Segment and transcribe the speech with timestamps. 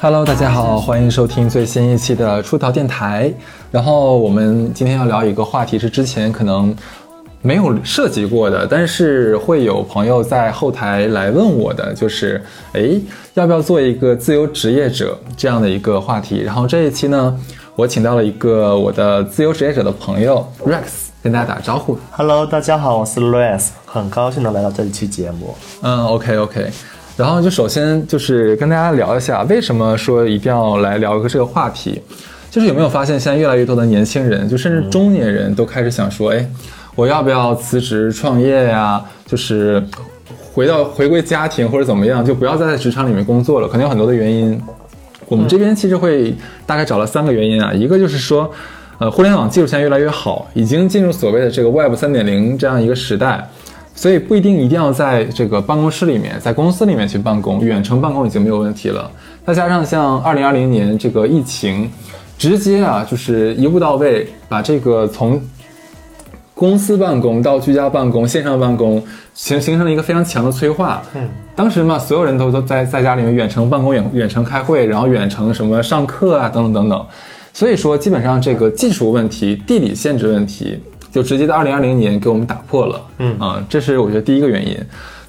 [0.00, 3.32] Hello，大家好，欢迎收听最新一期的出逃电台。
[3.70, 6.74] 然后我们今天要聊一个话题，是之前可能
[7.44, 12.40] 没有涉及过的，但是会有朋友在后台来问我的，就是
[12.72, 12.88] 哎，
[13.34, 16.40] 要不要做一个自由职业者这样的一个话题？
[16.40, 17.36] 然后这一期呢，
[17.74, 21.98] 我请到了一个我的自由职业者的朋友 Rex，跟大家打招呼。
[22.12, 25.52] Hello，大家好，我是 Louis，很高兴能来到这一期节目。
[25.82, 26.70] 嗯，OK OK，
[27.16, 32.00] 然后就首先就是跟大家聊一下，为什么说一定要来聊一个这个话题，
[32.52, 36.48] 就是有没有发现现在越来越多的年轻人，就甚至中年人都开始想说，哎，
[36.94, 39.02] 我要不要辞职创业呀？
[39.26, 39.82] 就是
[40.52, 44.60] 回到回归家庭或者怎么样，就不要再在职场里面工作了，可能有很多的原因。
[45.28, 46.34] 我们这边其实会
[46.66, 48.50] 大概找了三个原因啊，一个就是说，
[48.98, 53.48] 呃，互联网技术现在越来越好，已经进入所谓的这个 Web 三点零这样一个时代，
[53.94, 59.10] 所以不一定一定要在这个办公室里面，在公司里面去办公，远程办公已经没有问题了。
[59.46, 61.90] 再加上像二零二零年这个疫情，
[62.36, 65.40] 直接啊就是一步到位，把这个从
[66.62, 69.02] 公司办公到居家办公、线上办公
[69.34, 71.02] 形形成了一个非常强的催化。
[71.12, 77.06] 嗯，当时嘛，所有人都都在在家里面远程办公、远远程开会，然后远程什么上课啊，等等等等。
[77.52, 83.00] 所以说，基本上这个技术问题、地理限制问题，就直接在二零二零年给我们打破了。
[83.18, 84.78] 嗯啊，这是我觉得第一个原因。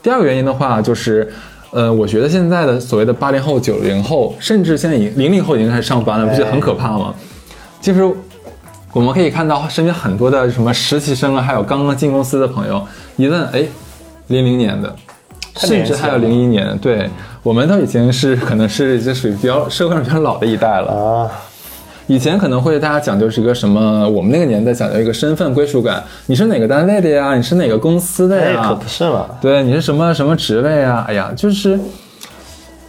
[0.03, 1.27] 第二个原因的话，就是，
[1.71, 7.11] 呃，我觉得现在的所谓的八零后、九零后，甚至现在已零零后已经开始上班了，不觉得很可怕吗？
[7.81, 8.07] 就是
[8.93, 12.81] 我们可以看到身边很多的什么实习生啊，还有刚刚进公司的朋友，
[13.15, 13.65] 一问，哎，
[14.27, 14.95] 零零年的，
[15.55, 17.09] 甚至还有零一年，对
[17.41, 20.91] 我们都已经是 可能是就属于比较社会上比较老的一代了。
[20.91, 21.31] 啊，
[22.05, 27.35] 以前可能会大家讲究是一个什么，我们那个年代讲究一个身份归属感，你是哪个单位的呀？
[27.35, 28.67] 你是哪个公司的哎，呀？
[28.69, 29.25] 可不是嘛。
[29.41, 31.03] 对，你是什么什么职位啊？
[31.07, 31.79] 哎呀，就是，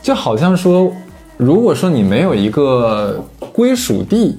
[0.02, 0.92] 就好像说，
[1.38, 3.24] 如果说你没有一个
[3.54, 4.38] 归属地，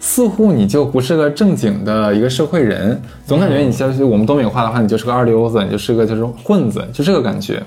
[0.00, 7.62] 似乎你就不是个正经的一个社会人，总感觉你像是我们东北话的话，你就是个二流子，你就是个就是混子，就这个感觉。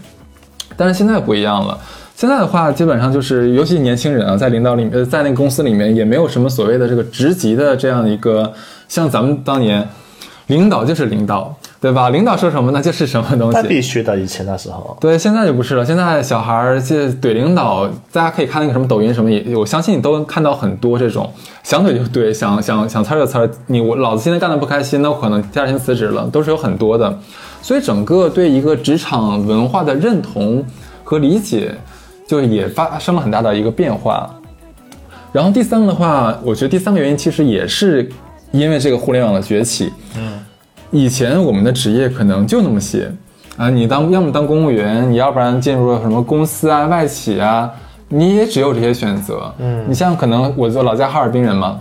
[0.75, 1.77] 但是现在不一样了，
[2.15, 8.51] 现在的话，基本上就是，尤其年轻人啊，在领导里面，呃在那个公司里面，也没有什么所谓的这个职级的这样一个，
[8.87, 9.87] 像咱们当年，
[10.47, 12.09] 领导就是领导，对吧？
[12.11, 13.67] 领导说什么那就是什么东那西。
[13.67, 14.95] 必须的，以前那时候。
[15.01, 15.85] 对，现在就不是了。
[15.85, 21.29] 现在小孩儿就怼领导，大家可以看那个什么抖音什么也，我相信你都能看到很多这种
[21.61, 23.49] 想怼就怼，想想想呲就呲。
[23.67, 27.19] 你我老子今天干的不开心，那我可能第二天辞职了，都是有很多的。
[27.61, 30.65] 所以整个对一个职场文化的认同
[31.03, 31.75] 和理解，
[32.25, 34.33] 就也发生了很大的一个变化。
[35.33, 38.09] 然后第三个的话，我觉得第三个原因其实也是
[38.51, 39.91] 因为这个互联网的崛起。
[40.17, 40.39] 嗯，
[40.93, 43.11] 以前我们的职业可能就那么些
[43.57, 47.67] 啊，你当要么当公务员，你要不然进入了什么公司啊、外企啊，
[48.09, 49.51] 你也只有这些选择。
[49.57, 51.79] 嗯你像可能我就老家哈尔滨人嘛，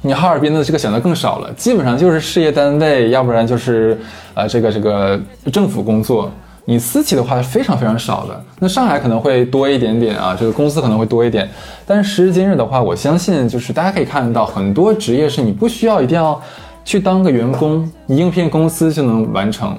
[0.00, 3.98] 你哈尔滨的这个选择更少了，基本上就是事业单位，要不然就是
[4.32, 5.20] 呃这个这个
[5.52, 6.30] 政府工作。
[6.64, 11.46] 你私企的话是非常非常少的，那上海可能会多一点点啊，这个公司可能会多一点，
[11.84, 16.40] 但是时至今日的话，我相信就是大家可以看到很多职业是你不需要一定要
[16.84, 19.76] 去当个员工，你应聘公司就能完成。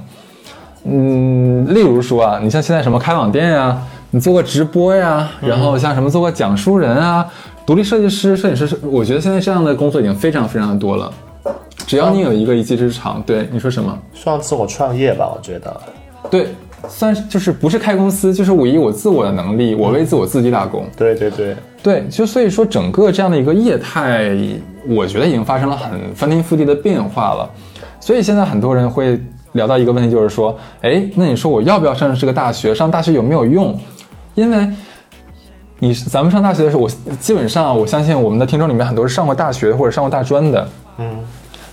[0.84, 3.80] 嗯，例如说啊，你像现在什么开网店呀，
[4.10, 7.26] 你做个直播呀，然后像什么做个讲书人啊，
[7.66, 11.12] 独立设计师、摄影师，我觉得现在这样的工作已经非常非常的多了。
[11.86, 13.98] 只要你有一个一技之长，对你说什么？
[14.14, 15.82] 上次我创业吧，我觉得。
[16.30, 16.48] 对，
[16.88, 20.86] 算是就是不是开公司，就是我以我自我的能力，我为自我自己打工。
[20.98, 24.36] 对对对，对，就所以说整个这样的一个业态，
[24.88, 27.50] 我觉得已经发生了很翻天覆地的变化了。
[28.00, 29.20] 所以现在很多人会
[29.54, 32.74] 聊到一个问题，就是说，哎，那你说我要不要上这个大学？
[32.74, 33.78] 上大学有没有用？
[34.34, 34.68] 因为
[35.80, 36.90] 你咱们上大学的时候，我
[37.20, 40.68] 基本上我相信我们的听众里面很多是上过大学或者上过大专的。
[40.98, 41.20] 嗯，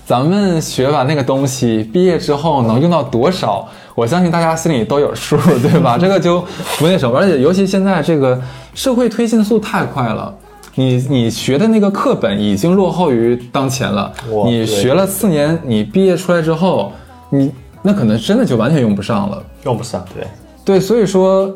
[0.05, 3.67] 咱们学完那个东西，毕业之后能用到多少？
[3.99, 5.97] 我相信大家心里都有数，对吧？
[5.97, 6.39] 这个就
[6.77, 8.39] 不那什么，而且尤其现在这个
[8.73, 10.33] 社会推进速太快了，
[10.75, 14.09] 你你学的那个课本已经落后于当前了。
[14.45, 16.93] 你学了四年，你毕业出来之后，
[17.29, 17.51] 你
[17.81, 19.43] 那可能真的就完全用不上了。
[19.65, 20.25] 用不上，对，
[20.63, 21.53] 对，所以说，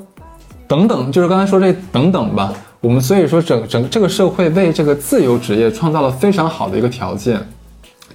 [0.68, 2.52] 等等，就是刚才说这等等吧。
[2.82, 7.40] 我们所以说整整这个社会为这个自由职业创造了非常好的一个条件。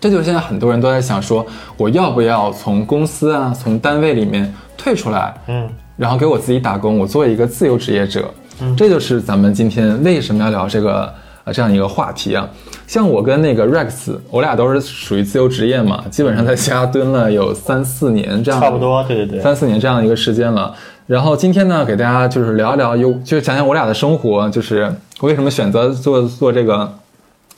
[0.01, 1.47] 这就是现在很多人都在想说，
[1.77, 8.31] 我要不要从公司啊，从单位里面退出来，嗯，然后给我自己打工，我做一个自由职业者。
[8.61, 11.15] 嗯这就是咱们今天为什么要聊这个
[11.45, 12.49] 呃这样一个话题啊。
[12.89, 20.75] 像我跟那个 Rex，我俩都是属于自由职业嘛，基本上在家蹲了有三四年这样，差不多，对对对，三四年这样的一个时间了。
[21.07, 26.93] 然后今天呢，给大家就是聊一聊，有就讲讲我俩的生活，就是为什么选择做做这个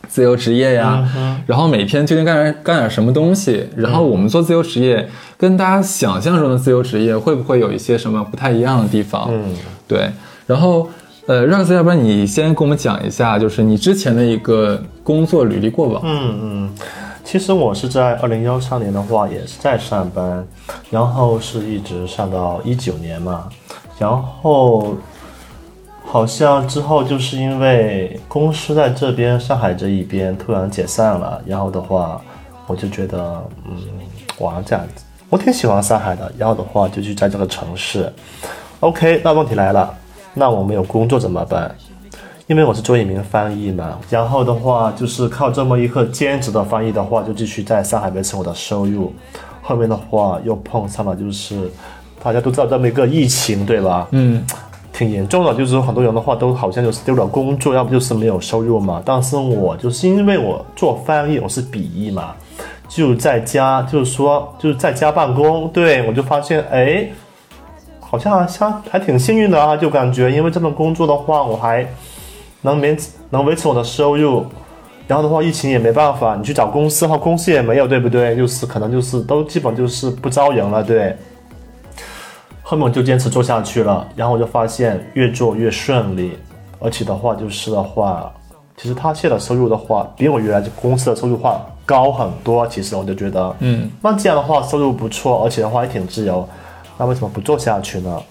[0.08, 1.06] 自由职业呀？
[1.46, 3.68] 然后每天究竟干点干点什么东西？
[3.76, 9.28] 然后我们做自由职业跟大家想象中的自由职业会不会有一些什么不太一样的地方？
[9.30, 9.54] 嗯，
[9.86, 10.10] 对。
[10.46, 10.88] 然后
[11.26, 16.02] 呃，Rex，要不然你先跟我们讲一下，就是你之前的一个工作履历过往。
[16.04, 16.74] 嗯嗯。
[17.22, 20.44] 其实我是在二零幺三年的话也是在上班，
[20.90, 23.48] 然后是一直上到一九年嘛，
[24.00, 24.96] 然后
[26.12, 32.20] 好像之后就是因为公司在这边上海这一边突然解散了，然后的话
[32.66, 33.76] 我就觉得嗯，
[34.38, 38.12] 哇这样子，我挺喜欢上海的，然后的话就去在这个城市。
[38.80, 39.94] OK，那问题来了，
[40.34, 41.72] 那我没有工作怎么办？
[42.48, 49.14] 因为我是做一名翻译嘛，然后的话就是靠这么一个兼职的翻译的话，就继续在上海维持我的收入。
[49.62, 51.70] 后面的话又碰上了，就是
[52.20, 54.08] 大家都知道这么一个疫情，对吧？
[54.10, 54.44] 嗯，
[55.00, 59.00] 挺严重的，就是很多人的话都好像就是丢了工作，要不就是没有收入嘛。
[59.02, 62.34] 但是我就是因为我做翻译，我是笔译嘛，
[62.86, 67.08] 就在家，就是说就是在家办公，对我就发现哎，
[67.98, 71.86] 好像像还挺幸运的啊，就感觉因为这份工作的话，我还。
[72.62, 72.94] 能维
[73.30, 74.44] 能维持我的收入，
[75.08, 78.36] 然后的话，疫情也没办法，你去找公司的话，公司也没有，对不对？
[78.36, 81.16] 就是可能就是都基本就是不招人了，对。
[82.70, 86.38] 后面我就坚持做下去了，然后我就发现越做越顺利，
[86.78, 88.32] 而且的话就是的话，
[88.76, 92.64] 其实他现在的收入的话，比我原来公司的收入话高很多。
[92.68, 96.48] 其实我就觉得，嗯，那这样的话收入不错，而且的话也挺自由，
[96.96, 98.22] 那为什么不做下去呢？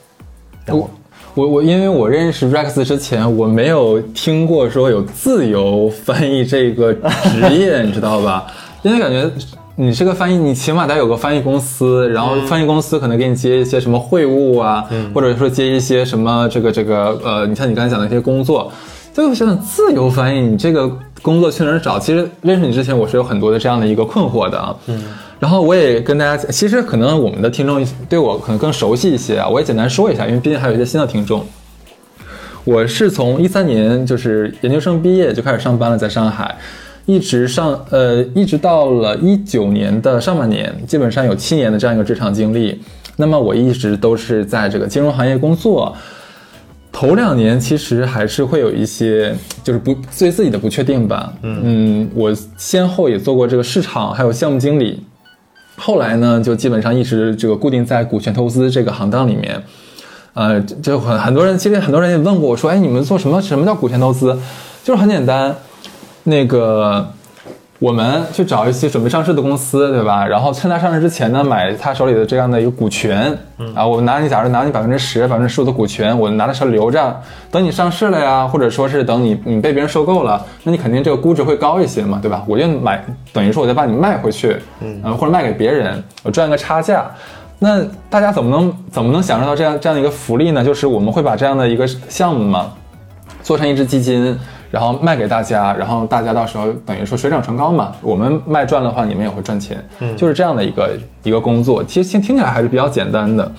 [0.63, 0.89] 然后。
[1.35, 8.47] 我我因为我认识 Rex 之前，我没有听过说有自由翻译这个职业， 你知道吧？
[8.83, 9.29] 因为感觉
[9.81, 14.83] 你是个翻译，你起码得有个翻译公司，然后翻译公司可能给你接一些什么会务啊，
[15.15, 18.69] 或者说接一些什么这个这个呃，你像你刚才讲的一些工作，
[19.13, 20.91] 就想想自由翻译，你这个
[21.21, 21.97] 工作去哪儿找？
[21.97, 24.75] 其实认识你之前，我是有很多的这样的一个困惑的啊。
[24.87, 25.01] 嗯。
[25.39, 31.41] 然后我也跟大家，其实可能我们的听众对我可能更熟悉一些啊，我也简单说一下，因为毕竟还有一些新的听众。
[32.65, 36.57] 我是从一三年就是研究生毕业就开始上班了，在上海，
[37.09, 42.79] 一直上呃一直到了一九年的上半年，基本上有七年的这样一个职场经历。
[43.15, 45.91] 那么我一直都是在这个金融行业工作，
[46.91, 51.33] 头两年其实还是会有一些就是不对自己的不确定吧。
[51.41, 55.03] 嗯，我先后也做过这个市场还有项目经理。
[55.77, 59.59] 后来呢，就基本上一直这个固定在股权投资这个行当里面，
[60.35, 63.41] 呃，就很很多人，其实很多人也问过我说，哎，你们做什么？
[63.41, 64.37] 什么叫股权投资？
[64.83, 65.55] 就是很简单，
[66.29, 67.05] 那个。
[67.81, 70.27] 我们去找一些准备上市的公司，对吧？
[70.27, 73.33] 然后趁它上市之前呢，买他手里的这样的一个股权。
[73.73, 82.43] 啊，我拿你，假如拿你百分之十、百分之十五的股权，我拿在手里留着，等你上市了呀，或者说是等你你被别人收购了，那你肯定这个估值会高一些嘛，对吧？
[82.47, 87.09] 我就买，等于说我再把你卖回去，嗯，或者卖给别人，我赚个差价。
[87.59, 90.61] 那大家怎么能怎么能享受到这样这样的一个福利呢？
[90.61, 92.73] 就是我们会把这样的一个项目嘛，
[93.41, 94.37] 做成一只基金。
[94.71, 103.51] 然后卖给大家，然后大家到时候等于说水涨船高嘛，我们卖赚的话，你们也会赚钱，嗯，就是这样的一个一个工作，其实听听起来还是比较简单的，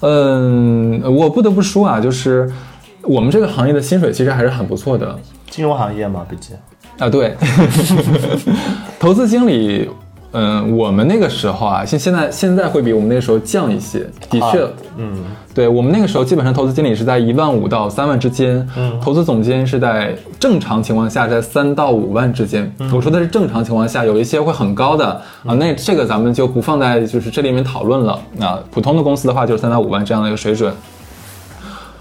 [0.00, 2.50] 嗯，我不得不说啊，就是
[3.02, 5.16] 我们这个行业的薪水其实还是很不错的，
[5.48, 6.56] 金融行业嘛，毕竟。
[6.98, 7.36] 啊，对，
[8.98, 9.88] 投资经理。
[10.32, 14.66] 嗯，我们那个时候啊，现现在现在会比我们那个时候降一些，的确，
[14.96, 22.70] 嗯，对我们那个时候基本上投资经理是在一万五到三万之间，嗯，投资总监是在正常情况下在三到五万之间。
[22.92, 25.06] 我说的是正常情况下，有一些会很高的
[25.44, 28.20] 啊，那这个咱们就不放在就是这里面讨论了。
[28.40, 30.74] 啊普通的公司的话，就是三到五万这样的一个水准。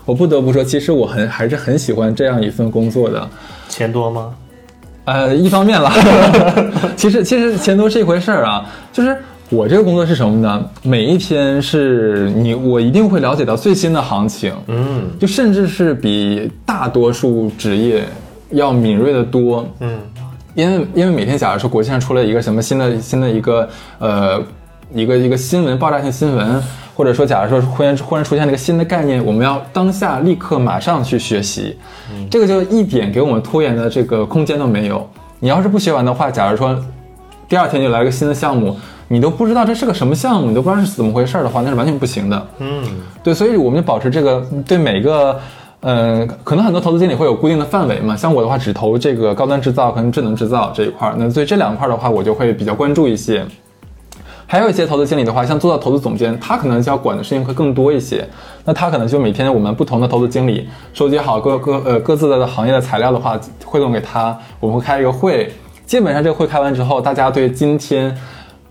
[0.03, 3.27] 我不得不说，其实我很还是很喜欢这样一份工作的。
[3.69, 4.35] 钱多吗？
[5.05, 5.91] 呃，一方面了，
[6.97, 9.15] 其实其实钱多是一回事儿啊，就是
[9.49, 10.65] 我这个工作是什么呢？
[10.81, 18.03] 每一天是你我一定会了解到最新的行情，嗯，就甚至是比大多数职业
[18.49, 19.99] 要敏锐的多，嗯，
[20.55, 23.69] 因为因为每天假如说国际上出了一个什么新的新的一个
[23.99, 24.41] 呃
[24.93, 26.61] 一个一个新闻爆炸性新闻。
[26.95, 31.77] 或者说，假如说忽然忽然出现了一个新的概念，我们要当下立刻马上去学习，
[32.31, 35.05] 这个就一点给我们拖延的这个空间都没有。
[35.39, 36.73] 你要是不学完的话，假如说
[37.49, 38.75] 第二天就来个新的项目，
[39.09, 42.47] 你都不知道这是个什么项目，你都不知道是怎么回事的话，那是完全不行的。
[42.59, 42.81] 嗯，
[43.21, 45.37] 对，所以我们就保持这个对每个
[45.81, 53.45] 嗯，可能很多投资经理会有固定的范围嘛，像我的话只投这个高端制造跟智能制造这一块儿，那对这两块儿的话，我就会比较关注一些。
[54.47, 58.27] 还有一些投资经理的话，像做到投资总监，他可能就要管的事情会更多一些。
[58.63, 65.51] 那他可能就每天我们不同的投资经理收集好各各呃各自的行业的材料的话，汇总给他，我们会开一个会。
[65.85, 68.15] 基本上这个会开完之后，大家对今天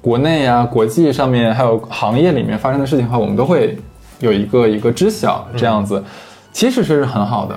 [0.00, 3.76] 国内啊、国际上面还有行业里面发生的事情的话，我们都会
[4.20, 6.02] 有一个一个知晓，这样子
[6.52, 7.54] 其实是很好的。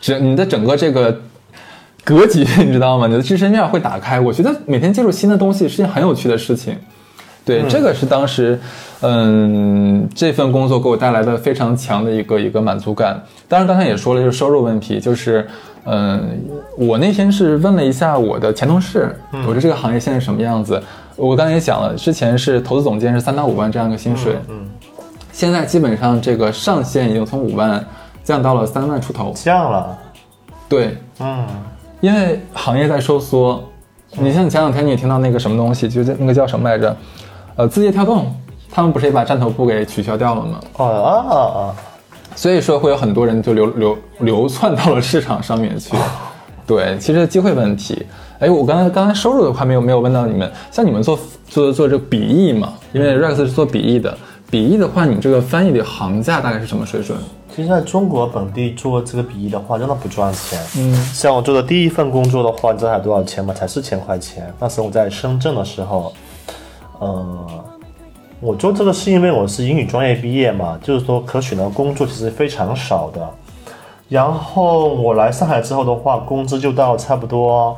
[0.00, 1.20] 整你的整个这个
[2.02, 3.06] 格局，你知道吗？
[3.06, 4.20] 你的知识面会打开。
[4.20, 6.76] 我觉得每天接触新的东西是件很有趣的事情。
[7.44, 8.58] 对，这个是当时，
[9.02, 13.22] 嗯，这份工作给我带来的非常强的一个一个满足感。
[13.46, 15.46] 当然，刚才也说了，就是收入问题，就是，
[15.84, 16.40] 嗯，
[16.78, 19.14] 我那天是问了一下我的前同事，
[19.46, 20.82] 我说这个行业现在什么样子？
[21.16, 24.66] 我刚才也讲了，之前是投资总监是三到五万这样一个薪水，嗯，
[25.30, 27.84] 现在基本上这个上限已经从五万
[28.22, 29.34] 降到了三万出头。
[29.36, 29.98] 降了，
[30.66, 31.46] 对，嗯，
[32.00, 33.62] 因为行业在收缩，
[34.18, 36.96] 你像前两天你也听到那个什么东西，就是那个叫什么来着？
[37.56, 38.34] 呃，字节跳动，
[38.70, 40.60] 他们不是也把战头部给取消掉了吗？
[40.76, 41.76] 哦啊啊啊，
[42.34, 45.96] 所以说会有很多人就流流流窜到了市场上面去。
[46.66, 48.04] 对，其实机会问题。
[48.40, 54.16] 哎，我刚才刚才收入的话没有没有问到你们，像你们做做做这个笔译嘛，因为 Rex 是做笔译的，
[54.50, 57.16] 笔译的话，你们这个翻译的行价大概是什么水准？
[57.54, 60.58] 其实在中国本地做这个笔译的话，真的不赚钱。
[60.76, 63.54] 嗯，像我做的第一份工作的话，你知道才多少钱吗？
[63.54, 64.52] 才四千块钱。
[64.58, 66.12] 那时候我在深圳的时候，
[67.04, 67.64] 呃，
[68.40, 73.28] 我做这个是因为我是英语专业毕业嘛，就是说可选的工作其实非常少的。
[74.08, 77.76] 然后我来上海之后的话，工资就到差不多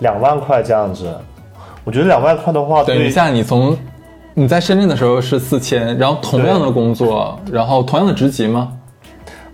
[0.00, 1.14] 两万块这样子。
[1.84, 3.76] 我觉得两万块的话，等一下，你从
[4.34, 8.72] 你在深圳的时候是四千，然后同样的工作，然后同样的职级吗？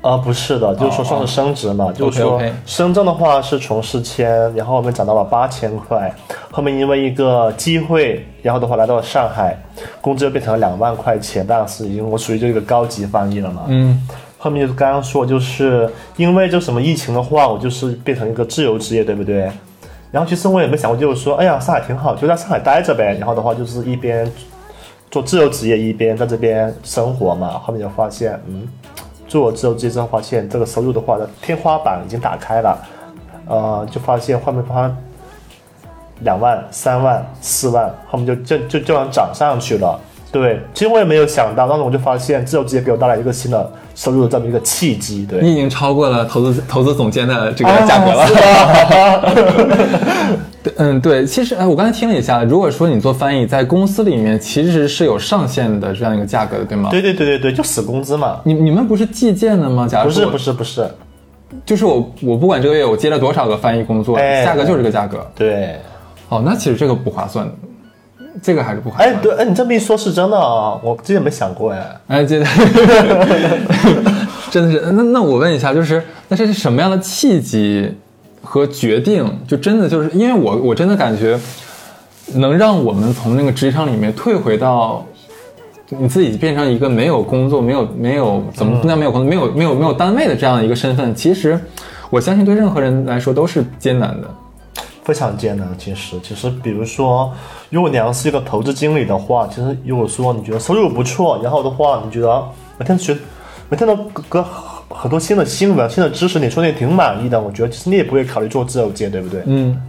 [0.06, 6.14] 呃，不是的，就是说算是升职嘛，就是说深圳的话是从四千，然后后面涨到了八千块，
[6.52, 9.60] 后面因为一个机会，然后的话来到了上海，
[10.00, 14.00] 工资又变成了两万块钱，但是因为我属于这个高级翻译了嘛，嗯，
[14.38, 19.50] 后面就是刚刚说，就是因为就什么疫情的话，我就是变成一个自由职业，对不对？
[20.12, 23.16] 然后其实我也没想过，就是说，哎呀，上海挺好，就在上海待着呗。
[23.18, 24.30] 然后的话就是一边
[25.10, 27.58] 做自由职业，一边在这边生活嘛。
[27.58, 28.66] 后面就发现，嗯，
[29.36, 32.78] 做自由职业之后，发现这个收入的话呢天花板已经打开了，
[33.46, 34.90] 呃，就发现后面发
[36.20, 40.00] 两万、三万、四万，后面就就就这样涨上去了。
[40.32, 45.24] 对，其实我也没有想到，当时我就发现自由职业给我带来一个新的收入的这么一个契机。
[45.24, 48.26] 对，你已经超过了投资投资总监的这个啊价格了。
[50.62, 56.90] 对，嗯，对，其实哎，我刚才听了一下，如果说你做翻译，在公司里面其实是有上限的这样一个价格的，对吗？
[56.90, 58.40] 对对对对对，就死工资嘛。
[58.42, 59.86] 你你们不是计件的吗？
[59.88, 60.90] 假如说不是不是不是，
[61.64, 65.24] 就是我我不管这个月我接了多少个翻译工作，哎价格就是这个价格。
[65.36, 65.76] 对，
[66.28, 67.48] 哦，那其实这个不划算，
[68.42, 69.08] 这个还是不划算。
[69.08, 72.00] 哎对，哎你这么一说，是真的啊，我之前没想过哎。
[72.08, 72.42] 哎，这
[74.50, 77.92] 真的是，那那我问一下，就是那这是什么样的契机
[78.42, 79.24] 和决定？
[79.46, 81.38] 就真的就是因为我我真的感觉，
[82.34, 85.04] 能让我们从那个职场里面退回到
[85.88, 91.58] 你自己变成一个没有工作、没有没有怎么不叫没有工作、没有没有没有单位的这样一个身份，其实
[92.10, 94.28] 我相信对任何人来说都是艰难的。
[95.06, 97.32] 非常艰难，其实，其实，比如说，
[97.70, 102.44] 如果你要是一个投资经理的话，其实如果说你觉得收入不错，然后的话，你觉得
[102.76, 103.16] 每天学，
[103.68, 104.44] 每天都隔隔
[104.88, 109.42] 很多新的新闻、新的知识，你说你挺满意的，我觉得其实你也不会考虑做自由职业，对不对？
[109.46, 109.80] 嗯，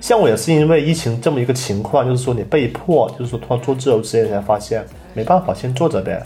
[0.00, 4.82] 像我也是因为疫情这么一个情况，就是说你被迫，就是说突然做自由职业，才发现
[5.12, 6.22] 没办法，先做着呗。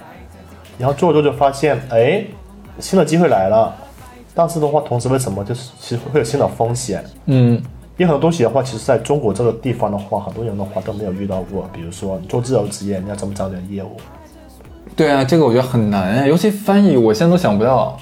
[0.78, 2.25] 然后做着做着发现，哎，
[2.78, 3.75] 新的机会来了，
[4.35, 7.04] 但是的话，同时为什么就是其实会有新的风险？
[7.26, 7.61] 嗯，
[7.96, 11.68] 因为很多东西的话，其实在中国这个地方的话，很多人的话都没有遇到过。
[11.72, 13.96] 比如说你做自由职业，你要怎么找点业务？
[14.96, 17.96] 对啊，这个我觉得很难啊，尤其翻译，我现在都想不到。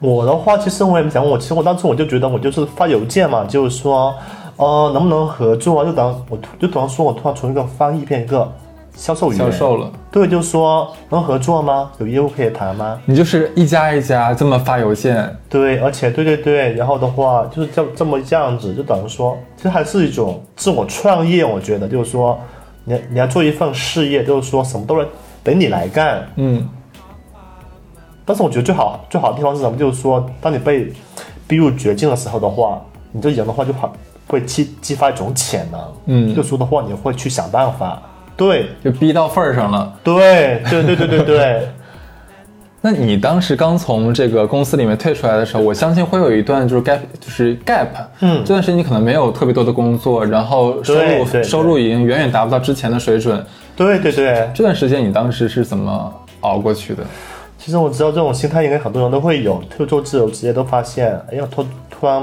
[0.00, 4.14] 我的话，其实我也没想过，我其实我当初我就觉得我就是发邮件嘛，就是说，
[4.56, 5.84] 呃，能不能合作啊？
[5.84, 8.50] 就等我就等于说我突然从一个翻译变一个
[8.94, 11.90] 销售员，销售了，对，就是说能合作吗？
[11.98, 13.00] 有业务可以谈吗？
[13.06, 21.44] 你就是一家一家这么发邮件，对，而且对对对，然后的话就是这这么这样子，就等于说，其实还是一种自我创业。
[21.44, 22.38] 我觉得就是说，
[22.84, 25.08] 你你要做一份事业，就是说什么都是
[25.42, 26.28] 等你来干。
[26.36, 26.68] 嗯，
[28.26, 29.78] 但是我觉得最好最好的地方是什么？
[29.78, 30.92] 就是说，当你被
[31.48, 32.78] 逼入绝境的时候的话，
[33.12, 33.90] 你这人的话就好
[34.26, 35.80] 会激激发一种潜能。
[36.04, 38.02] 嗯就说的话，你会去想办法。
[38.36, 39.92] 对就逼到份儿上了。
[40.02, 41.68] 对对对对对对。
[42.82, 47.88] 那你当时刚从这个公司里面退出来的时候，我相信会有一段就是 gap，就是 gap，
[48.20, 53.44] 嗯这段时间你可能没有特别多的工作，然后收入收入已经远远达不到之前的水准。
[53.76, 56.10] 对对对，这段时间你当时是怎么
[56.40, 57.02] 熬过去的？
[57.58, 62.22] 其实我知道这种心态应该很多人都会有，退出自由职业都发现，哎呀，突突然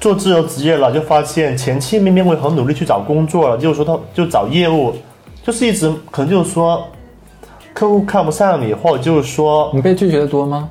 [0.00, 4.94] 做自由职业了，就发现前期明明会很努力去找工作了，就是说他就找业务，
[5.42, 6.86] 就是一直可能就是说
[7.74, 10.68] 客户看不上你，或者就是说你被拒绝的多吗？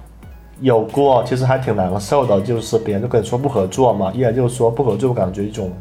[0.62, 5.72] 有过，其实还挺难受的，就是别人就跟你说不合作嘛，依然就是说不合作，感觉一种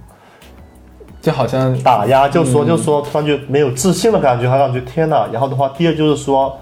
[1.23, 5.27] 就好像打压，就说就说突然就没有自信的感觉，好像觉天哪。
[5.33, 6.55] 然后的话，第二就是说，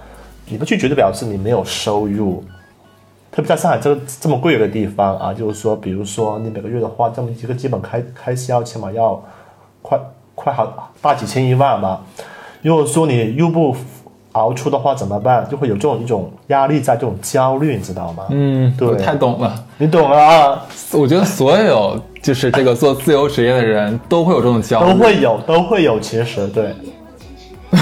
[0.47, 2.43] 你不拒绝就表示你没有收入，
[3.35, 9.19] 特别在上海这个这么贵的地方啊，就是说，比如说你每个月的话，这么一个基本开开销，起码要
[9.81, 9.99] 快
[10.35, 12.01] 快好大几千一万吧。
[12.61, 13.75] 如果说你又不
[14.33, 15.47] 熬出的话怎么办？
[15.49, 18.25] 就会有这种一种压力在，这种焦虑，你知道吗？
[18.29, 19.65] 嗯，对我太懂了。
[19.77, 24.93] 你懂了啊，我觉得所有就是这个做自由职业的人都会有这种焦虑。
[24.93, 26.73] 都会有，都会有，其实对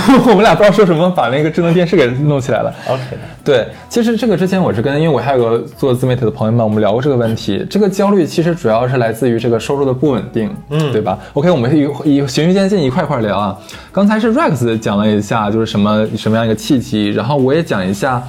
[0.28, 2.74] 我们俩不知道说什么，把那个智能电视给弄起来了。
[2.88, 3.02] ，OK。
[3.44, 7.66] 对，其实这个之前我是跟，因为我还有个做自媒体的朋友们，我们聊过这个问题。
[7.70, 13.58] 这个焦虑其实主要是来自于这个收入的不稳定，嗯，对吧？OK，我们一一循序渐进，一块一块聊啊。
[13.92, 18.22] 刚才是 Rex 讲了一下，就是什么什么样一个契机，然后我也讲一下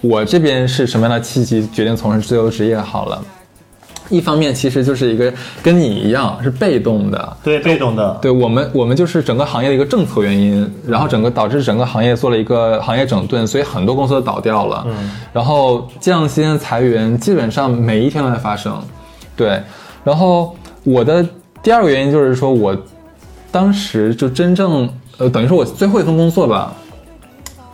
[0.00, 3.22] 我这边是什么样的契机决定从事自由职业好了。
[4.10, 14.86] 一方面其实就是一个跟你一样是被动的，对，被动的，对我们，我们就是整个行业的一个政策原因，然后整个导致整个行业做了一个行业整顿，所以很多公司都倒掉了。
[14.88, 18.80] 嗯，然后降薪裁员基本上每一天都在发生。
[19.36, 19.60] 对，
[20.02, 21.24] 然后我的
[21.62, 22.76] 第二个原因就是说我
[23.52, 24.88] 当时就真正
[25.18, 26.72] 呃，等于说我最后一份工作吧，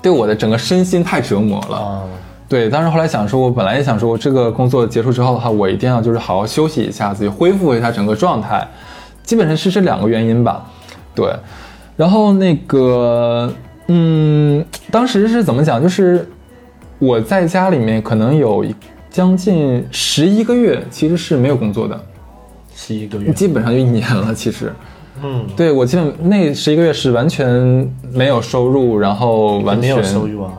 [0.03, 1.77] 对我的整个身心太折磨了。
[1.77, 2.03] 啊，
[2.49, 8.67] 对，当时后来想说，我本来也想说，我这个工作结束之后的话，我一定要就是好好休息一下，自己恢复一下整个状态，
[9.23, 10.65] 基本上是这两个原因吧。
[11.15, 11.33] 对，
[11.97, 13.53] 然后那个，
[13.87, 15.83] 嗯，当时是怎么讲？
[15.83, 16.29] 就是
[16.99, 18.65] 我在家里面可能有
[19.11, 21.99] 将近十一个月，其实是没有工作的，
[22.75, 24.35] 十一个月，基本上就一年了。
[24.35, 24.73] 其实，
[25.23, 30.53] 嗯，对我基本那十一个月是完全没有收入，然后完全没有收入啊，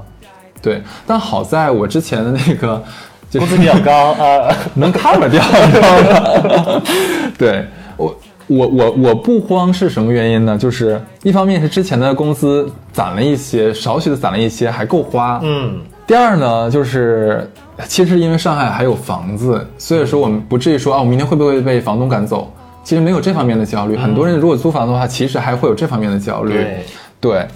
[0.65, 2.83] 对，但好在我之前的那个
[3.29, 6.81] 就是工资比较高啊， 能 cover 掉，你知道吗？
[7.37, 7.65] 对
[7.97, 8.15] 我，
[8.47, 10.57] 我我我不慌是什么原因呢？
[10.57, 15.39] 就是一方面是之前的工资攒了一些，少许的攒了一些，还够花。
[15.43, 17.47] 嗯，第二呢，就是
[17.87, 22.51] 其实因为上海还有房子，所以说我们不至于说啊，我明天会不会被房东赶走？
[22.83, 23.95] 其实没有这方面的焦虑。
[23.97, 26.53] 很多人如果租房的话，其实还会有这方面的焦虑。
[26.53, 26.85] 对，
[27.19, 27.47] 对，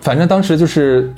[0.00, 1.12] 反正当时就是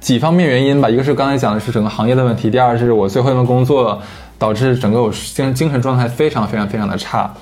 [0.00, 4.00] 几方面原因吧，一个是刚才讲的是整个行业的问题，第二是我最后一份工作
[4.38, 7.32] 导致整个我精精神状态非常非常非常的差，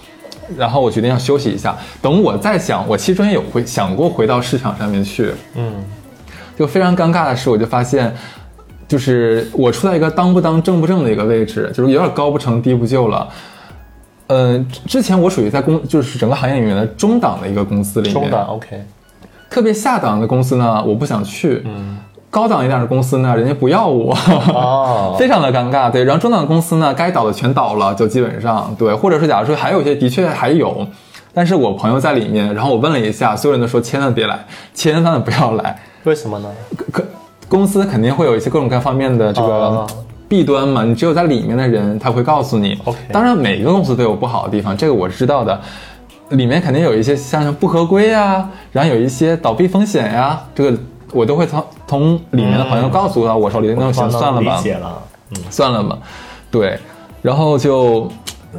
[0.56, 1.76] 然后我决定要休息一下。
[2.00, 5.74] 等我再想，我其实也有回想过回到市场上面去，嗯，
[6.58, 8.14] 就非常尴尬的是，我就发现。
[8.88, 13.26] 就是我处在一个当不当正不正的一个位置，就是有点高不成低不就了。
[14.26, 18.84] 嗯、之前我属于在公，就是整个行业里面的中档的一个公司里面，中档 OK，
[19.48, 21.62] 特别下档的公司呢，我不想去。
[21.64, 21.96] 嗯，
[22.32, 24.16] 高档一点的公司呢，人家不要我，
[24.54, 25.90] 哦 非常的尴尬。
[25.90, 30.86] 对，然后中档的公司呢，该倒的全倒了，就基本上对，或者说假如说还有一些的确还有，
[31.34, 35.78] 但是我朋友在里面，然后我问了一下，所有人都说千万别来， 千万不要来。
[36.04, 36.48] 为什么呢？
[36.90, 37.04] 可
[37.50, 39.86] 公司肯定会有一些各种各方面的这个哦
[40.26, 42.78] 弊端嘛，你只有在里面的人他会告诉你。
[43.12, 45.60] 当然每个公司都有不好的地方，这个我是知道的。
[46.30, 50.78] 里面肯定有一些像不合规啊，然后有一些倒闭风险呀、这个
[51.12, 55.02] 我都会从从里面的朋友告诉到我手里，那行算了吧理，解了，
[55.32, 55.98] 嗯，算了吧，
[56.50, 56.78] 对，
[57.20, 58.10] 然后就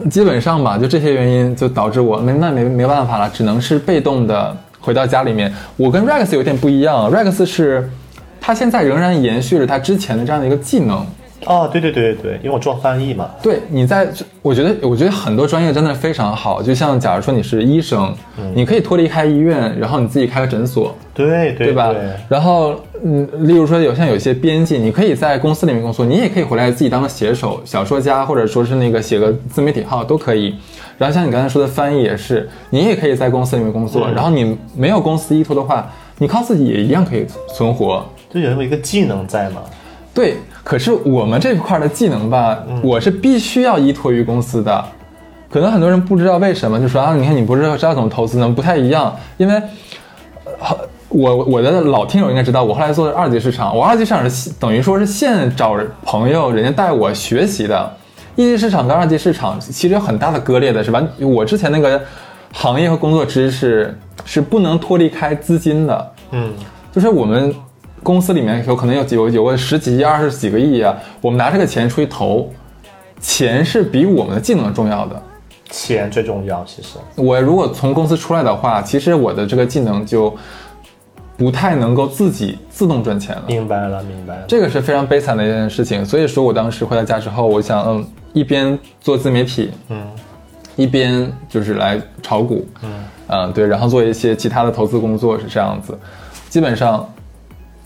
[0.07, 5.51] 基本上吧，就这些原因就导致我没那没没办法了，只能是被动的回到家里面。
[5.77, 7.89] 我跟 Rex 有点不一样，Rex 是
[8.39, 11.03] 他现在仍然延续着他之前的这样的一个技能。
[11.45, 14.07] 哦，对对对对对，因为我做翻译嘛，对，你在，
[14.41, 16.61] 我觉得，我觉得很多专业真的非常好。
[16.61, 18.13] 就像假如说你是医生，
[18.53, 21.93] 你可以脱离开医院，然后你自己开个诊所，对对对吧？
[22.27, 30.55] 然后，嗯，例如说有像有些编辑，你可以在公司里面工作，你也可以回来自己当个写手、小说家，或者说是那个写个自媒体号都可以。
[30.97, 34.07] 然后像你刚才说的翻译也是，你也可以在公司里面工作。
[34.09, 37.25] 然后你没有公司依托的话，你靠自己也一样可以
[37.55, 38.05] 存活。
[38.29, 39.61] 就有一个技能在嘛，
[40.13, 44.85] 对，可是我们这块的技能吧，我是必须要依托于公司的。
[45.49, 49.55] 可能很多人不知道为什么，就说啊，你看你不知道知道怎么投资呢，不太一样，因为。
[50.59, 50.77] 呃
[51.09, 57.93] 我我的老听友应该知道，我后来做的二级市场，我二级市场是等于说是现找朋友，人家带我学习的。
[58.35, 60.99] 一级市场跟二级市场其实有很大的割裂的，是吧？
[61.19, 62.01] 我之前那个
[62.51, 63.95] 行业和工作知识
[64.25, 66.51] 是不能脱离开资金的，嗯，
[66.91, 67.53] 就是我们
[68.03, 72.51] 公司里面有可能有有有个十几亿、二十几个亿啊，我们拿这个钱出去投，
[73.19, 75.21] 钱是比我们的技能重要的。
[75.71, 76.99] 钱最重要，其实。
[77.15, 80.35] 我如果从公司出来的话，其实我的这个技能就
[81.35, 83.43] 不太能够自己自动赚钱了。
[83.47, 84.45] 明白了，明白了。
[84.47, 86.05] 这个是非常悲惨的一件事情。
[86.05, 90.05] 所以说我当时回到家之后，我想，嗯，一边做自媒体，嗯
[90.75, 92.91] 一边就是来炒股，嗯
[93.27, 95.97] 嗯，对，然后做一些其他的投资工作是这样子。
[96.49, 97.07] 基本上，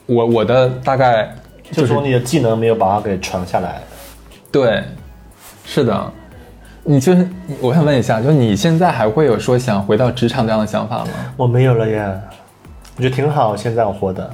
[0.08, 1.32] 我我的大概
[1.72, 3.80] 就是说你的技能没有把它给传下来。
[4.52, 4.84] 对，
[5.63, 6.12] 是的。
[6.89, 7.28] 你就是，
[7.60, 11.12] 我想问一下，就你现在还会有说想回到职场这样的想法吗？
[11.36, 12.02] 我没有了耶，
[12.96, 14.30] 我觉得挺好，现在我活的。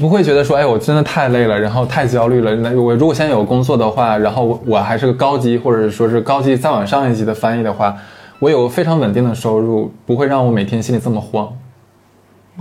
[0.00, 2.56] 不会觉得说，哎，我真的太累了，然后太焦虑了。
[2.56, 7.96] 那我如果现在有工作的话，然后我我还是个高级或者说是高级再往上一级的翻译的话，
[8.40, 11.56] 我有非常稳定的收入，不会让我每天心里这么慌，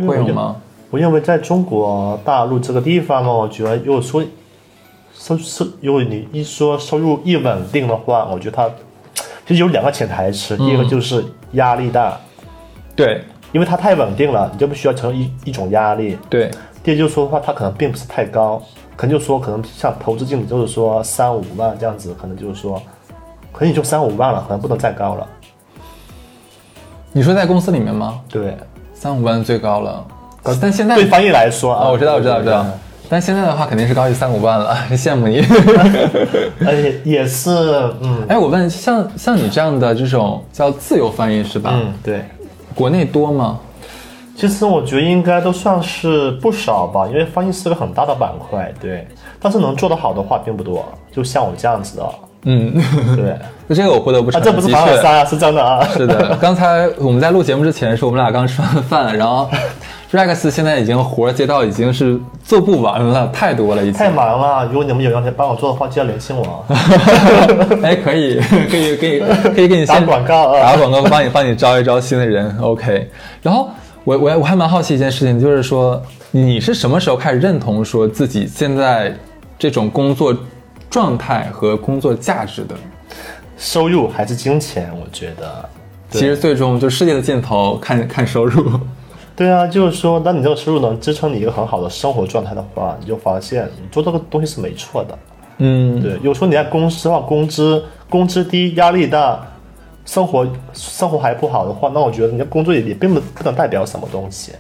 [0.08, 0.58] 会有吗？
[0.96, 4.24] 我认为在中国大陆这个地方呢，我觉得如果说
[5.14, 8.70] 收收，如果你一说收入一稳定的话，我觉得它
[9.46, 12.18] 其实有两个潜台词，第一个就是压力大，
[12.96, 16.18] 对因为它太稳定了，你就不需要承受一一种压力。
[16.30, 16.50] 对，
[16.82, 18.64] 第二就是说的话，它可能并不是太高，
[18.96, 22.82] 可能就说可能像投资经理就是说三五万这样子，可能就是说，
[23.52, 25.28] 可能也就三五万了，可能不能再高了。
[27.12, 28.22] 你说在公司里面吗？
[28.30, 28.56] 对，
[28.94, 30.08] 三五万最高了，
[30.62, 32.66] 但现在对翻译来说啊，啊，我知道，我知道，我知道。
[33.08, 35.40] 但现在的话肯定是高于三五万了， 羡慕你。
[36.66, 37.52] 而 且也是，
[38.02, 41.72] 嗯 哎，我问，像像你这样的这种叫自由翻译是吧？
[41.74, 42.22] 嗯，对。
[42.74, 43.60] 国内多吗？
[44.36, 49.08] 其实我觉得应该都算是不少吧，因为翻译是个很大的板块，对。
[49.40, 52.04] 但是能做得好的话并不多，就像我这样子的，
[52.44, 52.74] 嗯，
[53.16, 53.38] 对。
[53.76, 55.88] 这个我不得不承啊，这不是凡尔赛啊，是真的啊。
[55.94, 59.50] 是的，刚才我们在录节目之前，是我们俩刚吃完饭，然后
[60.15, 63.93] Rex 现在已经活儿接到已经是做不完了，太多了已经。
[63.93, 66.65] 太忙了，如果你们有要帮我做的话，记得联系我。
[67.84, 69.19] 哎，可以，可以，可以，
[69.54, 72.58] 可以给你打广告啊打个广告，帮你帮你招一招新的人。
[72.60, 73.10] OK，
[73.41, 73.69] 然后
[74.04, 76.01] 我我我还蛮好奇一件事情，就是说
[76.32, 79.13] 你是什么时候开始认同说自己现在
[79.60, 80.36] 这种工作
[80.89, 82.75] 状态和工作价值的？
[83.58, 84.89] 收入还是金钱？
[84.93, 85.69] 我觉得，
[86.12, 88.80] 其实最终就世界的尽头看看收入。
[89.36, 95.19] 对啊，就是说，当你这个收入能支撑你一个很好的生活状态的话，你就发现你做这个东西是没错的。
[95.58, 99.45] 嗯，对，有时候你在公司的话，工资工资低，压力大，
[100.06, 104.54] 生活生活还不好的话，那我觉得你的工作也也并不不能代表什么东西。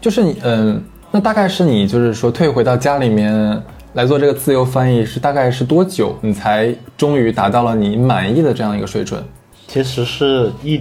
[0.00, 3.62] 就是你嗯，那大概是你就是说退回到家里面
[3.94, 9.22] 来做这个自由翻译，是大概是多久你才终于达到了你满意的这样一个水准？
[9.66, 10.80] 其实是一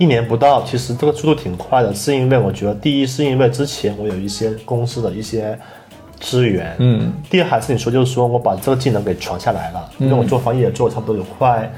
[0.00, 5.58] 一年不到，其实这个速度挺快的，是因为我觉得第一是因为之前我有一些公司的一些
[6.18, 11.70] 资源，嗯，第二还是你说就是说我把这个技能给传下来了，因为我做翻译也做了差不多有快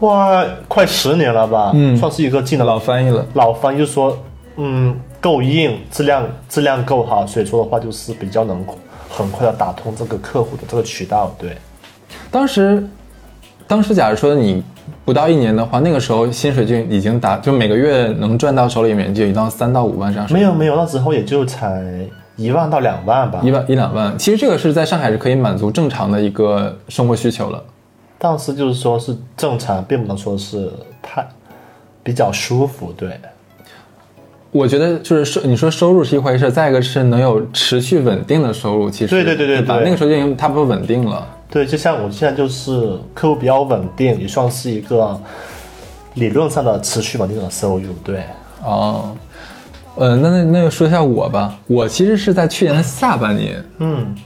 [0.00, 3.26] 快快十年了吧，嗯算是一个技能老翻译了。
[3.34, 4.18] 老翻译就是说，
[4.56, 8.64] 嗯，够硬，质量质量够好，所以说的话就是比较能
[9.10, 11.54] 很快的打通这个客户的这个渠道，对。
[12.30, 12.82] 当时，
[13.66, 14.62] 当时假如说你
[15.04, 20.32] 不到一年的话，那个时候薪水就已经达，就每个月能赚到手里面就已经到三到五万这样。
[20.32, 21.84] 没有没有，那时候也就才
[22.36, 23.50] 一万到两万吧一。
[23.50, 27.62] 万一两万，其实这个是在上海是可以满足正常的一个生活需求了。
[28.18, 30.70] 当时就是说是正常，并不能说是
[31.02, 31.26] 太
[32.02, 33.10] 比较舒服，对。
[34.52, 39.78] 我觉得就是收，你说收入是一回事，再一个是能有持续稳定的收入，其实对对对对吧？
[39.78, 41.26] 对那个时候就已经差不多稳定了。
[41.52, 45.20] 对，就像我现在就是客户比较稳定，也算是一个
[46.14, 48.22] 理论上的持续稳定的收入，对。
[48.64, 49.14] 哦，
[49.96, 54.16] 呃，那那那就说一下我吧，我其实是在去年的下半年，嗯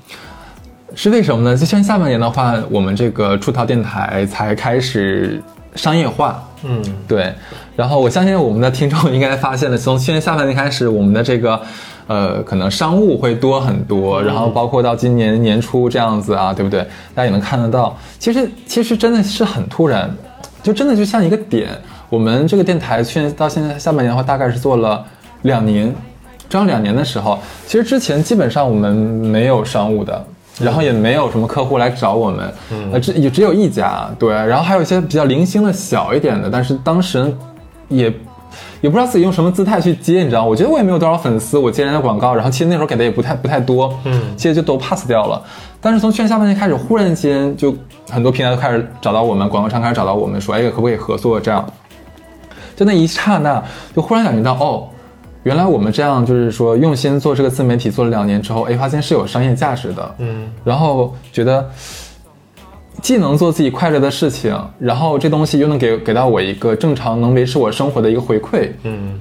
[0.95, 1.57] 是为什么呢？
[1.57, 5.43] 就去年下半年的话，我们这个出逃电台才开始
[5.75, 7.35] 商业化，嗯，对，
[7.75, 11.61] 然后我相信我们的听众应该发现了，从去年下半年开始，我们的这个
[12.07, 16.81] 呃，可能商务会多很多，然后包括到今年年初这样子啊，对不对？
[17.15, 20.11] 大家也能看得到，其实其实真的是很突然，
[20.63, 21.69] 就真的就像一个点。
[22.09, 25.05] 我们这个电台去年到现在下半年的话，大概是做了
[25.43, 25.95] 两年，
[26.49, 30.25] 正好两年的时候，其实之前基本上我们没有商务的。
[30.59, 32.51] 然后也没有什么客户来找我们，
[32.91, 37.31] 呃，只也只有一家，对，然后还有一些比较零星的小一点的，但是当时
[37.89, 38.11] 也
[38.81, 40.45] 也不知道自己用什么姿态去接，你知道？
[40.45, 45.43] 我觉得我也没有多少粉丝，我接人家广告，然后其实那时候给的也不太不太多，嗯其实就都 pass 掉了。
[45.81, 47.75] 但是从去年下半年开始，忽然间就
[48.11, 51.41] 很多平台都开始找到我们，广告商开始找到我们说，哎，可不可以合作？
[51.41, 51.65] 这样，
[52.75, 53.63] 就那一刹那，
[53.95, 54.89] 就忽然感觉到，哦，
[55.45, 61.69] 原来我们这样就是说用心做这个自媒体，做了两年之后，哎，发现是有商业价值的，嗯然后觉得
[63.07, 68.73] 既能做自己快乐的事情，然后这东西又能给给到我一个正常能维持我生活的一个回馈。
[68.83, 69.17] 嗯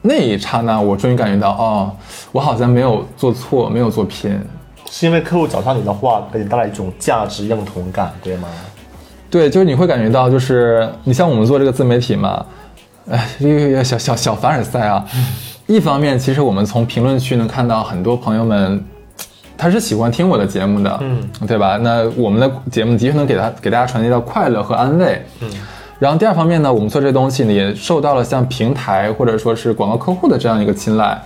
[0.00, 1.90] 那一刹那，我终于感觉到，哦，
[2.30, 4.40] 我好像没有做错，没有做偏。
[4.88, 8.46] 是因为客户找上你的话，给你带来一种价值认同感，对吗？
[9.28, 12.46] 对，就是你会感觉到，就是你像我们做这个自媒体嘛，
[13.10, 15.04] 哎，这个小小小凡尔赛啊。
[15.66, 18.84] 一方面，其实我们从评论区能看到很多朋友们，
[19.56, 21.76] 他是喜欢听我的节目的，嗯，对吧？
[21.78, 25.50] 那我们的节目的确能给他给大家传递到快乐和安慰，嗯。
[25.98, 31.18] 然后第二方面呢，我们做这个东西呢，也受到了像平台或者说是广告客户的这样一个青睐。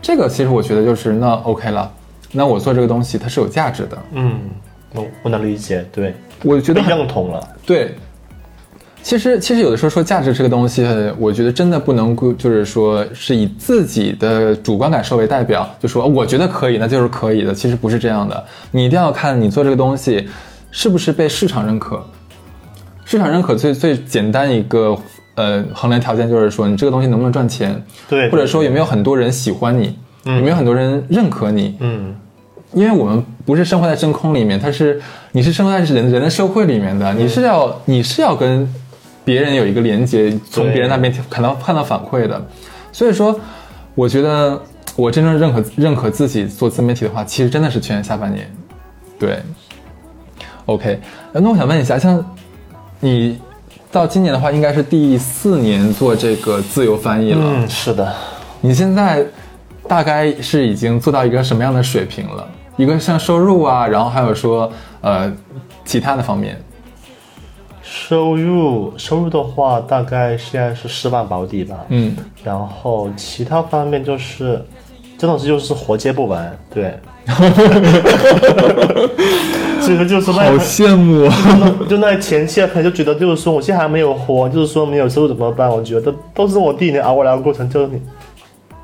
[0.00, 1.92] 这个其实我觉得就是那 OK 了，
[2.32, 3.98] 那我做这个东西它是有价值的。
[4.12, 4.40] 嗯，
[4.94, 7.46] 我我能理解，对，我觉得很认同了。
[7.66, 7.94] 对，
[9.06, 10.84] 其实其实有的时候说价值这个东西，
[11.16, 17.54] 我觉得真的不能够就是说是以自己的主观感受为代表，就说我觉得可以，那就是可以的。
[17.54, 20.28] 其实不是这样的，你一定要看你做这个东西
[20.72, 22.04] 是不是被市场认可。
[23.04, 24.98] 市场认可最最简单一个
[25.36, 31.76] 呃衡量条件就是说你这个东西能不能赚钱，对，或者说有没有很多人喜欢你，有没有很多人认可你。
[31.78, 32.12] 嗯
[32.74, 38.68] 因为我们不是生活在真空里面，它是你是生活在人人的社会里面的，你是要你是要跟
[39.26, 42.40] 别人有一个连接，从别人那边看到看到反馈的。
[42.92, 43.38] 所以说，
[43.96, 44.62] 我觉得
[44.94, 48.48] 我真正认可认可自己做自媒体的话，其实真的是去年下半年。
[49.18, 49.40] 对
[50.66, 51.00] ，OK，
[51.32, 52.24] 呃那我想问一下，像
[53.00, 53.40] 你
[53.90, 57.40] 到今年的话，应该是第四年做这个自由翻译了。
[57.42, 58.14] 嗯，是的。
[58.60, 59.26] 你现在
[59.88, 62.48] 大概是已经做到一个什么样的水平了？
[62.76, 65.32] 一个像收入啊，然后还有说呃
[65.84, 66.56] 其他的方面。
[67.98, 71.74] 收入收入的话，大概现在是四万保底吧。
[71.88, 74.62] 嗯，然后其他方面就是，
[75.16, 76.94] 真的是就是活接不完，对。
[79.84, 81.32] 这个就是那好羡慕啊！
[81.88, 85.68] 就那前期可能就觉得就是说我现在还没有活，就是说没有收入怎么办？
[85.68, 88.02] 我觉得都是我第一年熬过来的过程，就是你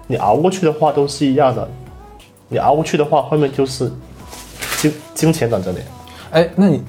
[0.07, 1.69] 你熬过去的话都是一样的，
[2.49, 3.93] 你熬过去的话后面就是
[4.79, 5.79] 金金钱等着你。
[6.31, 6.83] 哎，那你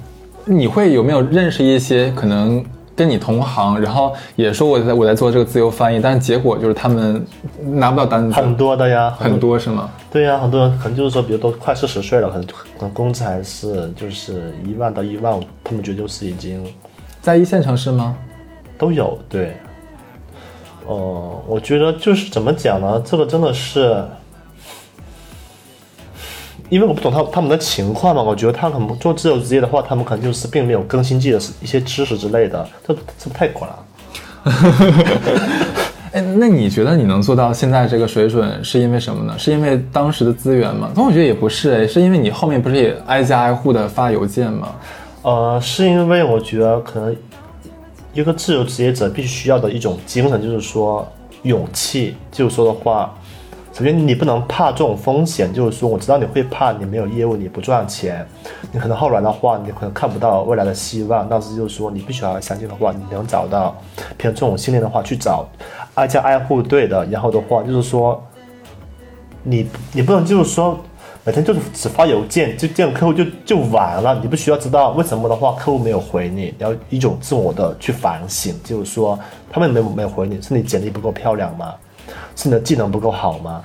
[0.46, 2.64] 你会有没有认识一些可能
[2.96, 7.24] 跟你同行，然后也说我在我在做这个自由翻译，但是结果就是他们
[7.60, 9.90] 拿不到单子，很多的呀，很多是吗？
[10.10, 16.64] 对呀、很多人可能就是说，比如都快四十岁了，可能可能工资还是就是一万到一万五，他们觉得就是已经
[17.20, 18.16] 在一线城市吗？
[18.78, 19.18] 都有。
[19.28, 19.56] 对，
[20.86, 23.02] 哦、我觉得就是怎么讲呢？
[23.04, 24.04] 这个真的是，
[26.74, 33.70] 因为我不懂他他们的情况嘛，我觉得他可能做自由职业的话，他们可能就是并没有更新自己的一些知识之类的，这这不太可能。
[36.10, 39.38] 哎，那你觉得你能做到现在这个水准，是因为什么呢？
[39.38, 40.90] 是因为当时的资源吗？
[40.96, 44.74] 但我觉得也不是，哎，是因为你后面不是也挨家挨户的发邮件吗？
[45.22, 47.14] 呃，是因为我觉得可能
[48.12, 51.06] 一个自由职业者必须需要的一种精神，就是说
[51.44, 52.16] 勇气。
[52.32, 53.14] 就是说的话，
[53.76, 58.24] 首先你不能怕这种风险，就是说我知道你会怕，你没有业务，你不赚钱，
[58.70, 61.26] 你可能后来的话，你可能看不到未来的希望。
[61.28, 63.76] 但是就是说，你必须要相信的话，你能找到。
[64.16, 65.44] 凭这种信念的话，去找
[65.94, 68.22] 挨家挨户对的，然后的话就是说，
[69.42, 70.78] 你你不能就是说。
[71.26, 79.18] 每天就只发邮件，就见客户就就完了，你不需要知道为什么的话客户没有回你，然后一种自我的去反省，就是说
[79.50, 81.72] 他们没没有回你，是你简历不够漂亮吗？
[82.36, 83.62] 是你的技能不够好吗？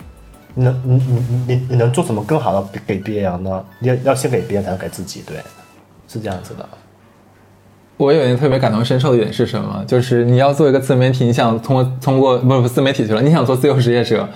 [0.56, 3.64] 你能你你你你能做什么更好的给别人呢？
[3.80, 5.38] 你要要先给别人才能给自己，对，
[6.08, 6.68] 是这样子的。
[7.98, 9.84] 我有一个特别感同身受的点是什么？
[9.86, 14.28] 就是你要做一个自媒体，你想通过通过不是不是自媒体去了，你想做自由职业者，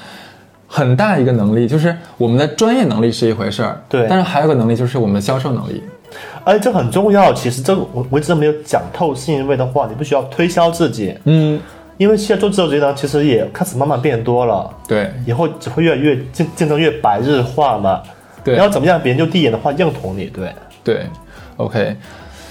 [0.67, 5.81] 很大一个能力就是我们的专业能力是一回事儿，对但是还有个能力就是我们的销售能力。
[6.43, 7.33] 哎，这很重要。
[7.33, 11.59] 其实这个我我一直没有讲透，是因为的话，你不需要推销自己，嗯，
[11.97, 14.69] 因为现在做自由职业呢，其实也开始慢慢变多了。
[14.87, 18.01] 对以后只会越来越竞竞争越白日化嘛。
[18.43, 20.51] 对然后怎么样，别人就第一眼的话认同你，对。
[20.83, 21.05] 对
[21.55, 21.95] ，OK。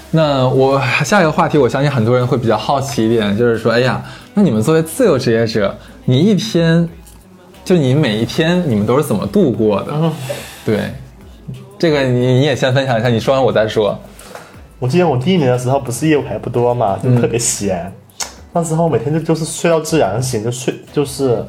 [0.09, 4.01] 那我下一个话题，我相信很多人会比较好奇一点，就是说，哎呀，
[4.33, 5.75] 那你们作为自由职业者，
[6.05, 6.87] 你一天，
[7.63, 10.11] 就你每一天，你们都是怎么度过的？
[10.65, 10.79] 对，
[11.77, 13.99] 这个你你也先分享一下，你说完我再说。
[14.79, 17.91] 我记得我第一年的时候，不是业务还不多嘛，就特别闲。
[18.53, 21.43] 那时候每天就就是睡到自然醒，就睡就是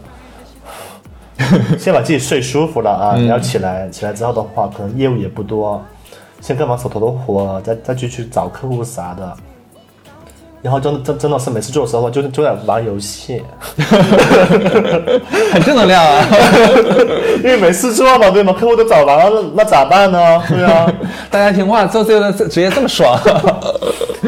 [1.79, 5.83] 先把自己睡舒服了啊，然后起来起来之后的话，可能业务也不多，
[6.40, 9.37] 先干完手头的活，再再去去找客户啥的。
[10.64, 13.42] 然后真真真的是每次做的时候，就就在玩游戏，
[15.53, 16.27] 很正能量啊！
[17.44, 18.50] 因为没事做嘛，对吗？
[18.59, 20.42] 客户都找完了，那那咋办呢？
[20.48, 20.90] 对啊，
[21.31, 23.14] 大家听话，做这个职业这么爽。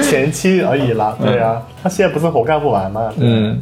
[0.02, 3.10] 前期而已啦，对啊，他现在不是活干不完吗？
[3.16, 3.58] 嗯，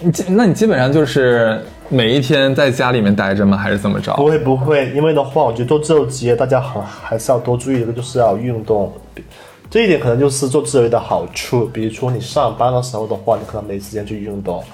[0.00, 3.56] 你基那你基本上就是每一天在家里面待着吗？
[3.56, 4.14] 还是怎么着？
[4.14, 8.92] 不会不会，因为的话，我觉得做这种职业，大家还还是要多注意一个，就是要运动。
[9.70, 11.66] 这一点可能就是做自由的好处。
[11.66, 14.64] 比如说你上班的时候的话，你可能没时间去运动，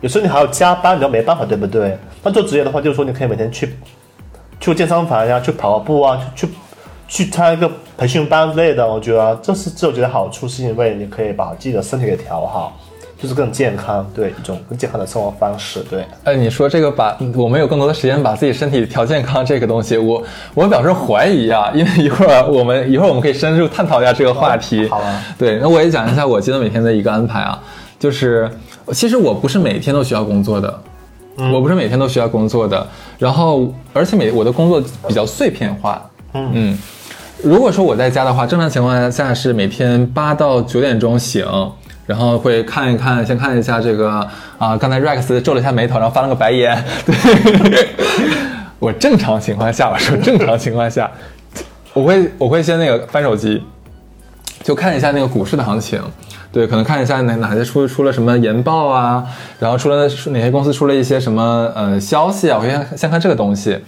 [0.00, 1.98] 有时候你还要加班，你就没办法，对不对？
[2.22, 3.76] 那做职业的话，就是说你可以每天去
[4.60, 6.52] 去健身房呀，去跑步啊，去去
[7.08, 8.86] 去参加一个培训班之类的。
[8.86, 12.78] 我觉得这是自由职业的好处，是因为你可以把自己的身体给调好。
[13.20, 16.04] 就是更健康，对一种更健康的生活方式，对。
[16.22, 20.22] 哎，你说这个把我们有更多的时间把自己身体调健康这个东西，我
[20.54, 24.86] 我表示怀疑啊， 因为一会儿我们一会儿我们可以深入探讨一下这个话题。
[24.88, 25.20] 好啊。
[25.36, 27.60] 对，那我也讲一下我今天每天的一个安排啊，
[27.98, 28.48] 就是
[28.92, 30.80] 其实我不是每天都需要工作的，
[31.52, 32.86] 我不是每天都需要工作的，
[33.18, 36.78] 然后而且每我的工作比较碎片化，嗯嗯，
[37.42, 41.44] 如果说我在家的话，正常情况下是每天八到九点钟醒。
[42.08, 46.82] 然后会看一看，先看一下这个啊，刚才 Rex 皱了一下眉头，然后翻了个白眼。
[47.04, 47.88] 对，
[48.80, 51.10] 我正常情况下，我说正常情况下，
[51.92, 53.62] 我会我会先那个翻手机，
[54.62, 56.02] 就看一下那个股市的行情。
[56.50, 59.22] 对，可能看一下哪哪些出出了什么研报啊，
[59.58, 63.78] 然后出了哪些公司出了一些什么呃消息啊，我先先看这个东西。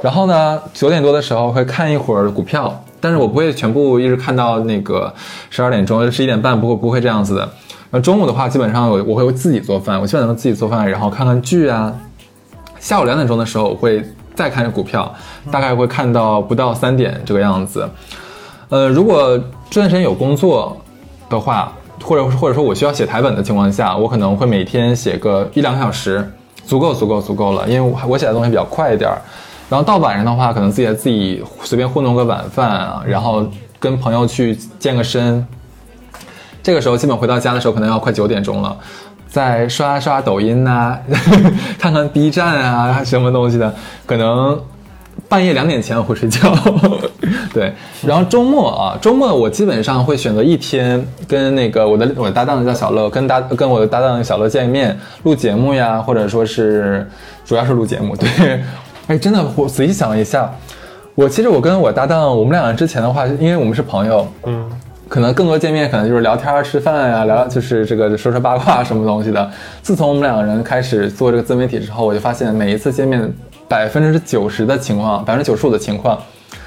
[0.00, 2.82] 然后呢，九点多的时候会看一会儿股票。
[3.00, 5.12] 但是我不会全部一直看到那个
[5.50, 7.48] 十二点钟、十一点半，不会不会这样子的。
[7.90, 11.94] 那中午的话，基本上我我会自己做饭，我基本上自己做饭，然后看看剧啊。
[12.78, 15.12] 下午两点钟的时候，我会再看股票，
[15.50, 17.88] 大概会看到不到三点这个样子。
[18.68, 19.36] 呃，如果
[19.70, 20.76] 这段时间有工作
[21.28, 26.30] 的话，或者或者说我需要写台本的情况下，我可能会每天写个一两个小时，
[26.66, 29.18] 足够足够足够了，因为我我写的东西比较快一点儿。
[29.68, 33.46] 然后到晚上的话，可能自己自己随便糊弄个晚饭啊，然后
[33.78, 35.46] 跟朋友去健个身。
[36.62, 38.76] 这个时候基本回到家的时候，可能要快九点钟了，
[39.28, 40.98] 再刷刷抖音呐，
[41.78, 44.60] 看看 B 站啊什么东西的，可能
[45.28, 46.52] 半夜两点前我会睡觉。
[47.54, 47.72] 对，
[48.06, 57.08] 然后周末啊，周末我基本上会选择一天跟那个我的我的搭档叫小乐，跟搭跟我的搭档小乐见一面录节目呀，或者说是
[57.44, 58.62] 主要是录节目，对。
[59.08, 60.52] 哎，真的，我仔细想了一下，
[61.14, 64.70] 我其实我跟我搭档，我们两个之前的话，因为我们是朋友，嗯，
[65.08, 69.50] 可能更多见面可能就是聊天、吃饭呀，聊就是这个说说八卦什么东西的。
[69.80, 73.32] 自从我们两个人开始做这个自媒体之后，我就发现每一次见面，
[73.66, 76.20] 百分之九十的情况，百分之九十五的情况，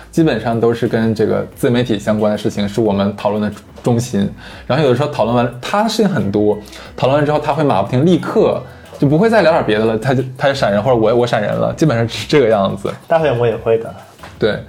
[0.09, 3.51] 基本上都是跟这个自媒体相关的事情是我们讨论的
[3.83, 4.27] 中心。
[4.65, 6.57] 然后有的时候讨论完，他的事情很多，
[6.97, 8.59] 讨论完之后他会马不停立刻。
[9.01, 12.93] 就不会再聊点别的了，他就他就闪人，或者我我闪人了，基本上是这个样子。
[13.07, 13.91] 大会我也会的，
[14.37, 14.59] 对。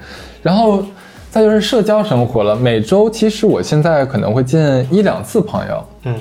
[0.43, 0.83] 然后
[1.29, 6.17] 再就是社交生活了，每周其实我现在可能会见一两次朋友，嗯，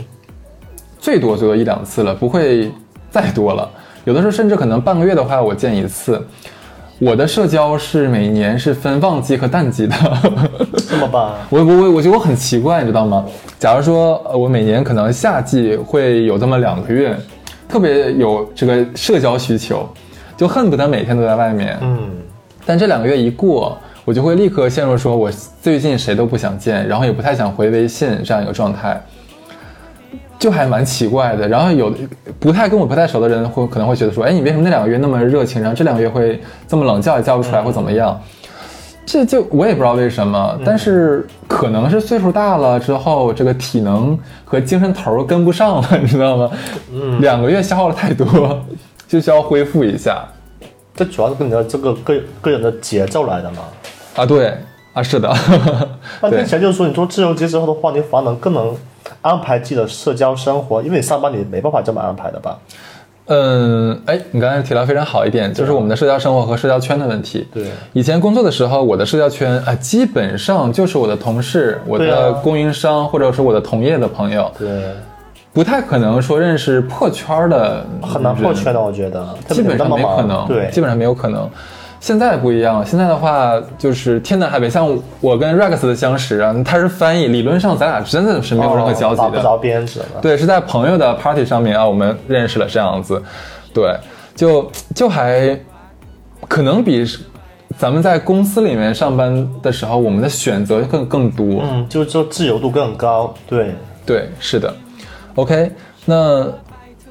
[1.00, 2.70] 最多最多一两次了，不会
[3.10, 3.72] 再多了。
[4.04, 6.22] 有的时候甚至可能半个月的话，我见一次。
[7.00, 9.96] 我的社交是每年是分旺季和淡季的，
[10.90, 11.34] 这么棒？
[11.50, 13.26] 我我我我觉得我很奇怪，你知道吗？
[13.58, 17.18] 假如说我每年可能夏季会有这么两个月。
[17.72, 19.88] 特别有这个社交需求，
[20.36, 21.78] 就恨不得每天都在外面。
[21.82, 22.10] 嗯，
[22.66, 25.32] 但这两个月一过，我就会立刻陷入说，我
[25.62, 29.02] 最近谁都不想见，然后也不太想回微信这样一个状态，
[30.38, 31.48] 就还蛮奇怪的。
[31.48, 31.94] 然后有
[32.42, 38.22] 不太跟我不太熟的人会可能会觉得说，哎，你为什么那两个月那么热情，然后这两个月会这么冷，叫也叫不出来或怎么样？
[39.06, 46.50] 这就我也不知道为什么，但是可能是岁数大了之后，这个体能和精神头跟不上了， 你知道吗？
[46.94, 48.62] 嗯，两个月消耗了太多，
[49.08, 50.24] 就需要恢复一下。
[50.96, 53.64] 这主要是跟你的这个个个人的节奏来的嘛？
[54.16, 54.54] 啊，对，
[54.94, 55.34] 啊，是的。
[56.22, 58.76] 那听起来就是说，你做自由职业之后的话，你反而能更能
[59.22, 62.58] 安排自己的社交生活，因为你上班你没办法这么安排的吧？
[63.34, 67.48] 嗯，哎，你刚才提到非常好一点，就是我们的社交生活和社交圈的问题。
[67.54, 74.52] 对，以前工作的时候，我的社交圈啊，基本上就是我的同事、我的供应商，或者是我的同业的朋友。
[74.60, 74.68] 对，
[75.54, 80.46] 不太可能说认识破圈的，很难破圈的，我觉得基本上没可能。
[80.48, 81.50] 对，基本上没有可能。
[82.02, 84.86] 现在不一样了，现在的话就是天南海北，像
[85.22, 89.24] 我跟 Rex 的相识啊，他是翻译，理论上咱俩真的是没有任何交集的。
[89.24, 89.86] 哦打不着边。
[90.20, 93.22] 对，是在朋友的 party 上面啊，我们认识了这样子，
[93.72, 93.96] 对，
[94.36, 95.58] 就就还
[96.48, 97.06] 可能比
[97.78, 101.62] 咱们在公司里面上班的时候，我们的选择更更多。
[101.64, 103.32] 嗯，就就自由度更高。
[103.48, 103.76] 对，
[104.08, 104.74] 对，是的。
[105.36, 105.72] OK，
[106.06, 106.52] 那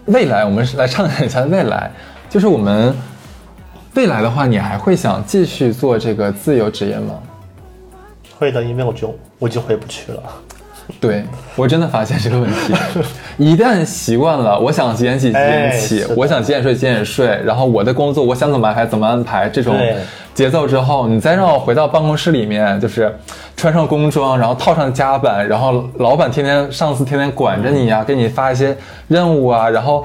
[0.06, 1.92] 未来我们是来畅想一下未来，
[2.28, 2.92] 就是我们
[3.94, 7.14] 未来的话，你还会想继续做这个自由职业吗？
[8.38, 10.22] 会的，因为我就我就回不去了。
[11.00, 11.24] 对
[11.54, 12.74] 我真的发现这个问题，
[13.38, 19.78] 一旦习惯了，我想几点起几点起，哎我想几点睡几点睡，然后我的工作我想怎么安排怎么安排这种
[20.34, 23.14] 节奏之后，你再让我回到办公室里面，就是
[23.56, 28.76] 穿上工装，然后套上夹板，然后老板天天上司天天管着你呀、给你发一些
[29.06, 30.04] 任务啊，然后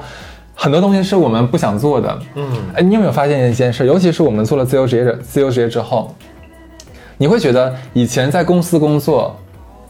[0.58, 2.18] 很多东西是我们不想做的。
[2.34, 3.86] 嗯，哎，你有没有发现一件事？
[3.86, 6.12] 尤其是我们做了自由职业者，自由职业之后，
[7.18, 9.36] 你会觉得以前在公司工作，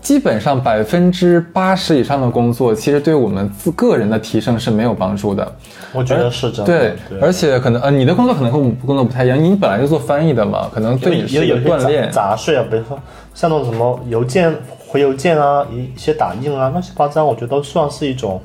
[0.01, 5.57] 基本上百分之八十以上的工作，其实对我们自个人的提升是没有帮助的。
[5.93, 6.67] 我觉得是这样。
[6.67, 12.11] 对，对而且可能呃，你的工作可能和我们工作不太一样，你本来就做翻译的嘛，可能对你有锻炼。
[12.11, 12.99] 杂碎啊，比如说
[13.35, 14.55] 像那种什么邮件
[14.89, 18.41] 回邮件啊，一一些打印啊，乱七八糟，我觉得都算是一种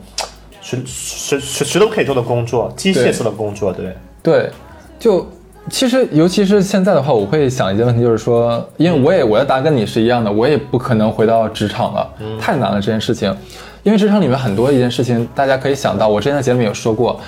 [0.62, 3.96] 谁谁谁谁都可以做的工作，机械式的工作，对。
[4.24, 4.52] 对，
[5.00, 5.28] 就
[5.70, 12.08] 其实尤其是现在的话，我会想一件问题，就是说，因为我也我的答案跟你是一样的，我也不可能回到职场了，
[12.40, 13.36] 太难了这件事情。
[13.84, 17.20] 因为职场里面很多一件事情，大家可以想到，我之前在节目里有说过，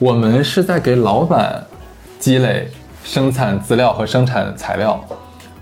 [0.00, 1.64] 我们是在给老板
[2.18, 2.68] 积累
[3.04, 5.00] 生产资料和生产材料，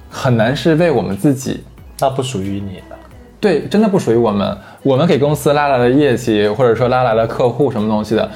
[0.09, 1.63] 很难是为我们自己。
[1.99, 2.97] 那不属于你的。
[3.41, 4.57] 对，真的不属于我们。
[4.83, 8.31] 我们给公司拉来了业绩，或者说拉来了客户什么东西的，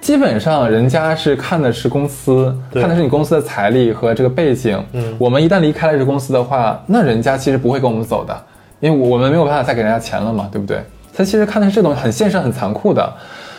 [0.00, 4.82] 基本上人家是看的是公司，看的是你公司的财力和这个背景。
[4.92, 8.34] 嗯我们一旦离开了这公司的话，那人家其实不会跟我们走的，
[8.80, 10.82] 因为我们没有办法再给人家钱了嘛，对不对？
[11.14, 13.12] 他其实看的是这种很现实、很残酷的。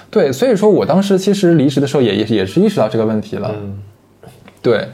[0.09, 3.51] 对，所以说我当时其实离职的时候也也也是意识到这个问题了。
[3.53, 3.79] 嗯，
[4.61, 4.87] 对，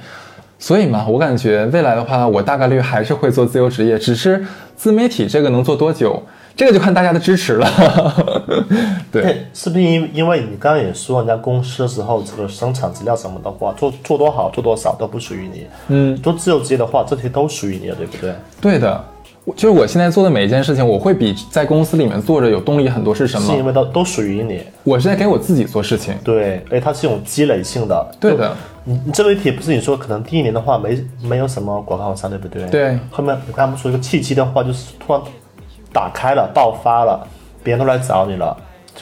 [0.60, 4.44] 所以嘛，我感觉未来的话，我大概率还是会做自由职业，只是
[4.76, 6.22] 自媒体这个能做多久，
[6.56, 7.68] 这个就看大家的支持了。
[9.12, 15.68] 对，对，是不是因因为你刚刚也说，人家公司的时候，这个生产资料什么的话，做做多好做多少都不属于你。
[15.90, 18.34] 嗯，做自由职业的话，这些都属于你的，对不对？
[18.60, 19.17] 对的，我
[19.56, 23.16] 就是我现在做的每一件事情，我会比在公司里面做着有动力很多。
[23.16, 23.68] 是什么是因么？
[23.68, 24.62] 为都都属于你。
[24.84, 26.14] 我是在给我自己做事情。
[26.24, 28.12] 对，而且它是一种积累性的。
[28.20, 32.68] 对的，你你这个题不是你说可能第一年的话没没有什么广告商，对不对？
[32.68, 33.00] 对。
[33.10, 35.22] 后面你刚刚说一个契机的话，就是突然
[35.94, 37.26] 打开了，爆发了，
[37.64, 38.56] 别人都来找你了。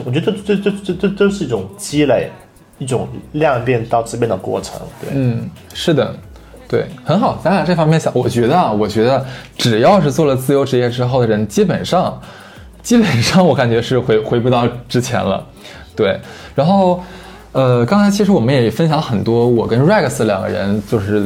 [0.06, 2.30] 我觉得这这这这这都是一种积累，
[2.78, 4.80] 一种量变到质变的过程。
[5.02, 6.16] 对，嗯，是的，
[6.68, 7.40] 对，很好。
[7.44, 9.26] 咱俩这方面想，我觉得啊，我觉得
[9.58, 12.20] 只要是做了自由职业之后的人，基本上，
[12.82, 15.46] 基本上我感觉是回 回不到之前了。
[15.96, 16.20] 对，
[16.56, 17.02] 然后，
[17.52, 21.26] 呃，刚才其实我们也分享很多，我跟 Rex 两个人就是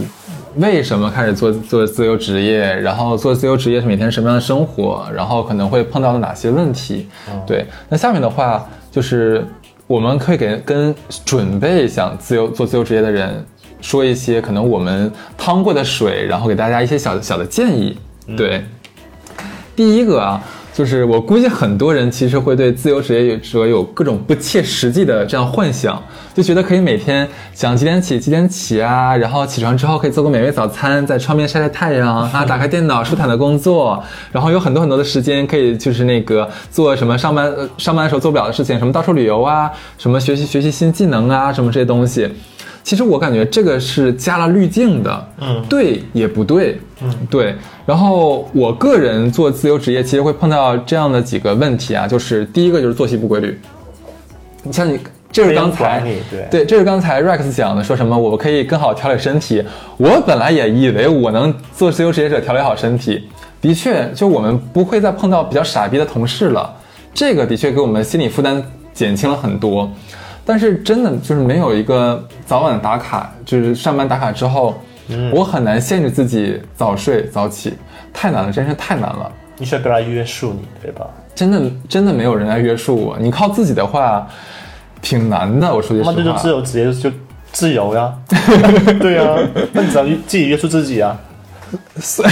[0.58, 7.08] 为什么开始做做自由职业，然后做自由职业是每天什么样的生活，然后可能会碰到的哪些问题。
[7.48, 9.44] 对，那下面的话就是
[9.88, 10.94] 我们可以给跟
[11.26, 13.44] 准备想自由做自由职业的人
[13.82, 17.98] 说一些可能我们趟过的水，然后给大家一些小小的建议。
[18.38, 18.64] 对，
[19.76, 20.42] 第一个啊，
[20.74, 26.02] 就是我估计很多人其实会对自由职业者有各种不切实际的这样幻想，
[26.36, 42.30] 就觉得可以每天想几点起几点起啊，然后起床之后可以做个美味早餐，在窗边晒晒太阳啊，打开电脑舒坦的工作，然后有很多很多的时间可以就是那个做什么上班呃上班的时候做不了的事情，什么到处旅游啊，什么学习学习新技能啊，什么这些东西。
[42.90, 47.54] 其实我感觉这个是加了滤镜的，嗯对也不对，嗯，对。
[47.86, 53.60] 然后我个人做自由职业，其实会碰到这样的几个问题啊，就是第一个就是作息不规律。
[54.64, 55.00] 你像你，
[55.32, 59.64] 这是刚才对对，这是刚才 Rex 讲的，说什么我可以更好调理身体。
[59.98, 63.22] 我本来也以为我能做自由职业者调理好身体，
[63.62, 66.74] 的确，就我们不会再碰到比较傻逼的同事了，
[67.14, 68.60] 这个的确给我们心理负担
[68.96, 69.88] 减轻了很多。
[70.50, 74.82] 但是真的就是没有一个早晚打卡，就是上班打卡之后，
[75.32, 77.76] 我很难限制自己早睡早起，
[78.12, 79.32] 太难了，真是太难了。
[79.60, 81.06] 你需要别人约束你，对吧？
[81.36, 84.28] 真的真的没有人来约束我，你靠自己的话，
[85.04, 85.72] 挺难的。
[85.72, 87.12] 我说句实话那这就自，由职业就
[87.52, 88.12] 自由呀，
[89.00, 89.38] 对呀，
[89.72, 91.16] 那你只要自己约束自己啊。
[92.00, 92.30] 所 以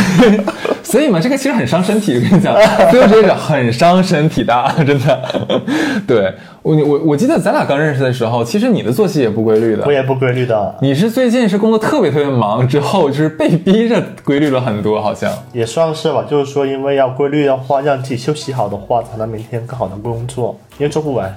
[0.84, 2.16] 所以嘛，这个其实很伤身体。
[2.16, 2.56] 我跟你讲，
[2.90, 4.54] 自由职业者很伤身体的，
[4.86, 5.22] 真的。
[6.08, 9.92] 对我我我记得咱俩刚认识的时候，其实你的作息也不规律的我。
[9.92, 15.32] 也不规律的，你是最近是工作特别特别忙之后，就是被逼着规律了很多，好像。
[15.54, 16.26] 也算是吧。
[16.30, 21.36] 就是说，因为要规律的话，让自己休息好的话，才能明天更好的工作，因为做不完。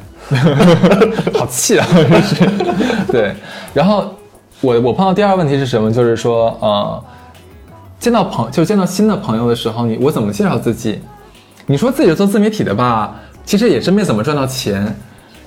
[1.34, 1.86] 好气啊！
[1.92, 2.44] 真是。
[3.10, 3.32] 对，
[3.74, 4.04] 然后
[4.60, 5.90] 我我碰到第二个问题是什么？
[5.92, 7.02] 就是说，呃，
[8.00, 10.98] 见到朋就见到新的朋友的时候，你我怎么介绍自己？
[11.66, 14.96] 你说自己是做自媒体的吧，其实也真没怎么赚到钱。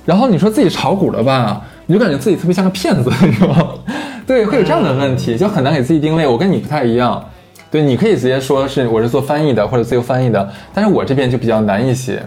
[0.06, 3.68] 然后你说自己炒股的吧，你就感觉自己特别像个骗子，你知道吗？
[4.24, 6.26] 对，会有这样的问题，就很难给自己定位。
[6.26, 7.22] 我跟你不太一样，
[7.70, 12.22] 对，你可以直接说是我是做翻译的或者自由翻译的，但是我这边就比较难一些，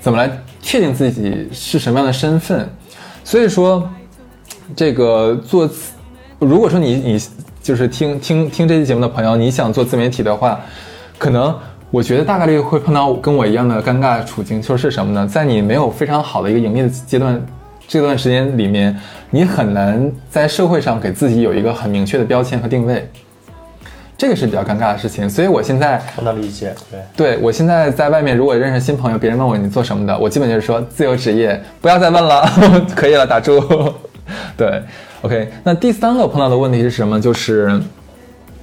[0.00, 2.68] 怎么来确定自己是什么样的身份？
[3.24, 3.88] 所以说，
[4.76, 5.68] 这个做，
[6.38, 7.20] 如果说你你
[7.70, 10.60] 就是听听听这期节目的朋友，你想做自媒体的话，
[11.16, 11.56] 可能
[11.92, 15.24] 我觉得大概率会碰到跟我一样的尴尬处境，就是什么呢？
[15.24, 17.40] 在你没有非常好的一个盈利的阶段，
[17.86, 18.98] 这段时间里面，
[19.30, 23.08] 你很难在社会上给自己有一个很明确的标签和定位，
[24.18, 25.30] 这个是比较尴尬的事情。
[25.30, 27.00] 所以我现在我能理解，对。
[27.16, 32.44] 对我现在在外面，如果认识新朋友，别人问我你做什么的，我基本就是说自由职业，不要再问了，
[32.96, 33.62] 可以了，打住。
[34.58, 34.82] 对
[35.22, 35.50] ，OK。
[35.64, 37.20] 那第三个碰到的问题是什么？
[37.20, 37.80] 就是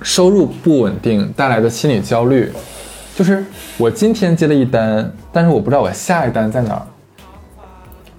[0.01, 2.51] 收入不稳定带来的心理焦虑，
[3.15, 3.43] 就是
[3.77, 6.81] 我今天接了一单，但是我不知道我下一单在哪儿。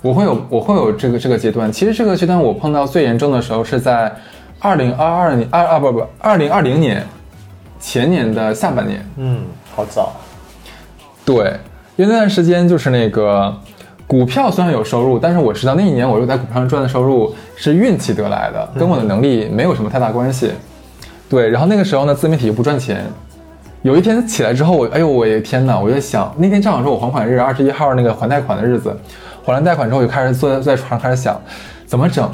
[0.01, 4.13] 我会有我会有这个这个阶段，其实这个阶段我碰到最严重的时候是在
[4.61, 7.05] 二零二二年二二不不二零二零年
[7.81, 9.05] 前年的下半年。
[9.17, 9.43] 嗯，
[9.75, 10.13] 好早。
[11.25, 11.53] 对，
[11.97, 13.53] 因为那段时间就是那个
[14.07, 20.53] 股票虽然有收入，但是我知道那一年我又在股票上赚的收入是运气得来的，跟我的能力没有什么太大关系。
[21.29, 23.05] 对，然后那个时候呢，自媒体又不赚钱。
[23.83, 28.97] 有一天起来之后，我哎呦我的天呐，我就想那天正好是我还款日，二十一号那个还贷款的日子，
[29.45, 31.41] 还完贷款之后，我就开始坐在坐在床上开始想
[31.85, 32.31] 怎么整。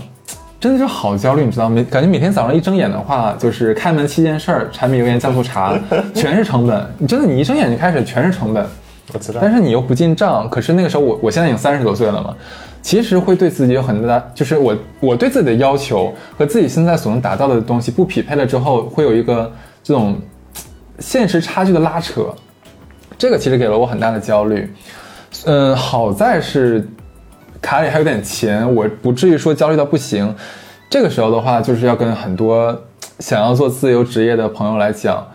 [0.60, 1.84] 真的是好焦虑，你知道吗？
[1.90, 5.74] 感觉每天早上一睁眼的话，就是开门七件事儿，柴米油盐酱醋茶，
[6.14, 6.86] 全是成本。
[6.98, 8.64] 你真的，你一睁眼就开始全是成本。
[9.12, 9.40] 我知道。
[9.42, 12.34] 但是你又不进账，可是那个时候我我现在已经三十多岁了嘛，
[12.82, 19.50] 其实会对自己有很大，就是我我对自己的要求和自己现在所能达到的东西不匹配了之后，会有一个
[19.82, 20.16] 这种
[20.98, 22.34] 现实差距的拉扯，
[23.18, 24.72] 这个其实给了我很大的焦虑。
[25.46, 26.88] 嗯，好在是
[27.60, 30.34] 卡里还有点钱，我不至于说焦虑到不行。
[30.88, 32.78] 这个时候的话，就是要跟很多
[33.18, 35.26] 想要做自由职业的朋友来讲，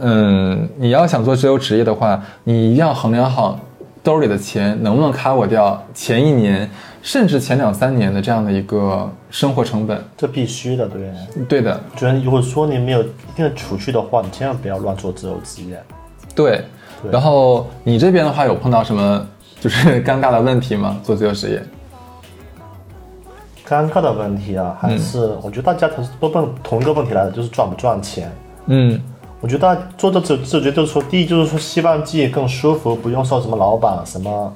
[0.00, 3.58] 嗯，你要想做自由职业的话，你一定要衡量好
[4.02, 6.68] 兜里的钱能不能 cover 掉前一年
[7.02, 10.02] 甚至前两三年的这样的一个生活成本。
[10.16, 11.12] 这必须的，对。
[11.48, 15.82] 对的，我觉得如果说你没有一定的储蓄的话，你千万不要乱做自由职业。
[16.34, 16.64] 对。
[17.10, 19.26] 然后你这边的话有碰到什么
[19.60, 20.98] 就是尴尬的问题吗？
[21.02, 21.62] 做自由职业？
[23.68, 28.30] 尴尬的问题啊，还是、我觉得大家都是都问同一个问题来的，就是赚不赚钱。
[28.66, 29.00] 嗯
[29.42, 34.54] 我觉得做这自自觉就是说，第一就是说希望自己更舒服，不用受什么老板、什么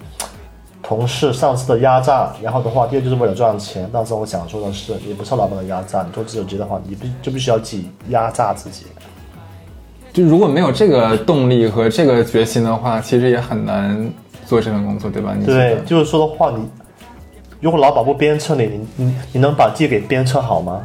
[0.81, 2.33] 同事、上司的压榨。
[2.41, 3.91] 然后的话，第二就是为了赚钱。
[3.93, 6.05] 但是我想说的是，你不受老板的压榨。
[6.05, 8.87] 你做自由职的话，你必就必须要自己压榨自己。
[10.13, 14.09] 就如果没有这个动力和这个决心的话，其实也很难
[14.47, 15.35] 做这份工作，对吧？
[15.37, 16.65] 你对，就是说的话，你
[17.61, 20.81] 如果老板不鞭策你，你你你能把自己给鞭策好吗？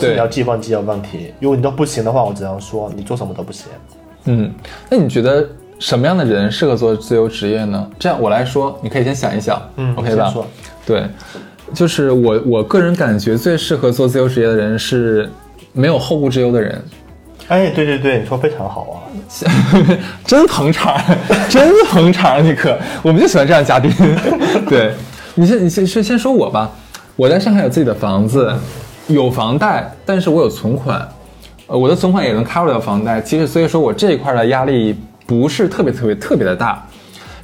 [0.00, 1.32] 是对你要记问自己的问题。
[1.40, 3.66] 如果你都不行的话，我只能说你做什么都不行。
[4.24, 4.52] 嗯，
[4.90, 5.46] 那你觉得
[5.78, 7.88] 什么样的人适合做自由职业呢？
[7.98, 10.34] 这样我来说，你可以先想一想，嗯，OK 吧？
[10.86, 11.04] 对，
[11.72, 15.30] 就是我我个人感觉最适合做自由职业的人是
[15.72, 16.82] 没有后顾之忧的人。
[17.48, 18.94] 哎，对对对，你说非常好啊。
[20.24, 20.98] 真捧场，
[21.50, 23.92] 真捧场，你可，我们就喜欢这样嘉宾。
[24.68, 24.94] 对，
[25.34, 26.70] 你先，你先先先说我吧。
[27.16, 28.52] 我在上海有自己的房子，
[29.08, 31.06] 有房贷，但是我有存款，
[31.66, 33.20] 呃，我的存款也能 cover 掉房贷。
[33.20, 34.96] 其实，所以说我这一块的压力
[35.26, 36.82] 不是特别特别特别的大。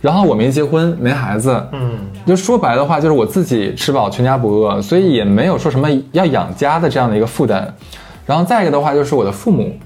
[0.01, 7.75] 然后我没结婚，没孩子，嗯，就说白的话，就是我自己吃饱全家不饿，所以也没有说什么要养家的这样的一个负担。
[8.25, 9.77] 然后再一个的话，就是我的父母，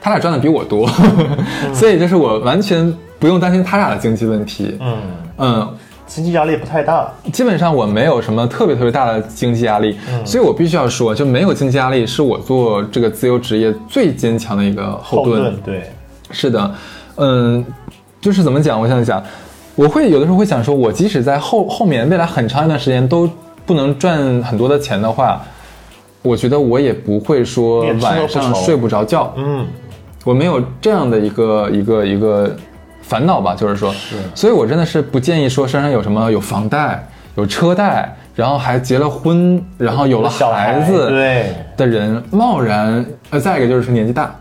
[0.00, 0.88] 他俩赚的比我多，
[1.74, 4.76] 所以就是我完全不用担心他俩的经济问题。
[4.80, 4.96] 嗯，
[5.38, 5.68] 嗯，
[6.10, 7.08] 经济压力不太大。
[7.32, 15.40] 基本上我没有什么特别特别大的经济压力，所以我必须要说，就没有经济压力是我做这个自由职业最坚强的一个后盾。
[15.40, 15.84] 盾对，
[16.32, 16.74] 是的，
[17.14, 17.64] 嗯，
[18.20, 18.80] 就是怎么讲？
[18.80, 19.22] 我想想，
[19.76, 23.30] 我会有的时候会想说，我即使在后后面未来很长一段时间都
[23.64, 25.40] 不能赚很多的钱的话，
[26.22, 29.32] 我觉得我也不会说晚上睡不着觉。
[29.36, 29.64] 嗯，
[30.24, 32.56] 我没有这样的一个一个一个
[33.10, 34.14] 烦恼吧，就是说，是。
[34.36, 37.04] 所以我真的是不建议说身上有什么有房贷、
[37.34, 44.32] 有车贷，然后还结了婚，然后有了小孩子对，的人贸然，呃，再一个就是说年纪大，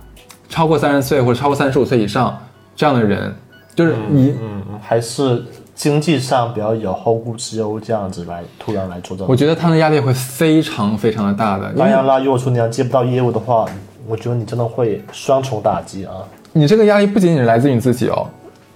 [0.47, 2.37] 超过三十岁或者超过三十五岁以上
[2.75, 3.33] 这样的人，
[3.73, 5.43] 就是你，嗯，还是
[5.73, 9.27] 经济上比较有后顾之忧，这样子来突然来做这种。
[9.27, 13.65] 我觉得他们的压力会非常非常的大的，因为当然啦，如果说你要接不到业务的话，
[14.07, 16.13] 我觉得你真的会双重打击啊，
[16.53, 18.27] 你这个压力不仅仅是来自于你自己哦，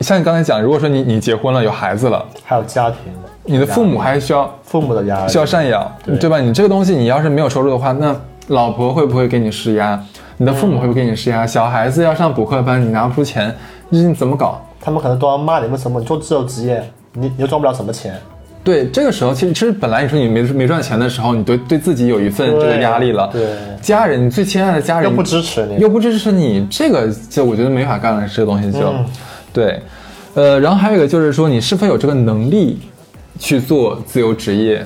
[0.04, 2.98] 像你刚才讲，如果说你你结婚了有孩子了，还有家庭，
[3.46, 6.40] 你的父母还需要父母的压力需要赡养，对对吧？
[6.40, 8.16] 你这个东西你要是没有收入的话，那
[8.48, 10.00] 老婆会不会给你施压？
[10.38, 11.48] 你的父母会不会给你施压？
[11.48, 13.56] 小孩子要上补课班，你拿不出钱，
[13.90, 14.62] 你你怎么搞？
[14.82, 16.84] 他们可能都要骂你，为什么你做自由职业，
[17.14, 18.14] 你你又赚不了什么钱？
[18.64, 23.30] 对，这个时候其实其实本来你说你没没赚钱的时候，你对对自己有一份这个压力了。
[23.32, 29.06] 对，家人，你最亲爱的家人又不支持你，又不支持你，这个就我觉得没法干了，这个东西就，嗯
[29.54, 29.80] 对，
[30.34, 32.80] 呃，然后还有一个就是说你是否有这个能力
[33.40, 34.86] 去做自由职业，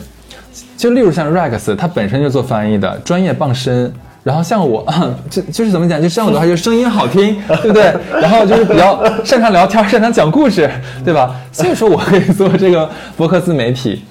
[0.76, 3.92] 就例如像 Rex，他本身就做翻译的，专业傍身。
[4.24, 4.86] 然后像我，
[5.32, 7.94] 就就是怎么讲，就像我的话，就是声音好听， 对不对？
[8.22, 10.70] 然后就是比较擅长聊天，擅长讲故事，
[11.06, 11.34] 对吧？
[11.54, 14.04] 所以说我可以做这个博客自媒体。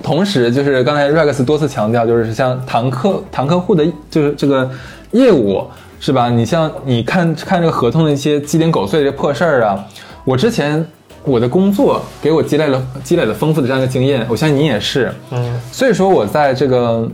[0.00, 4.70] 同时，就是刚才 Rex 多次强调，就是像谈客谈客户的，就是这个
[5.10, 5.66] 业务，
[6.02, 6.28] 是吧？
[6.28, 9.86] 你像你看看这个合同的一些鸡零狗碎的破事儿啊，
[10.24, 10.84] 我之前
[11.22, 15.14] 我的工作给我积累了积累了丰富的这样一个经验，我相信你也是。
[15.30, 17.08] 嗯，所以说我在这个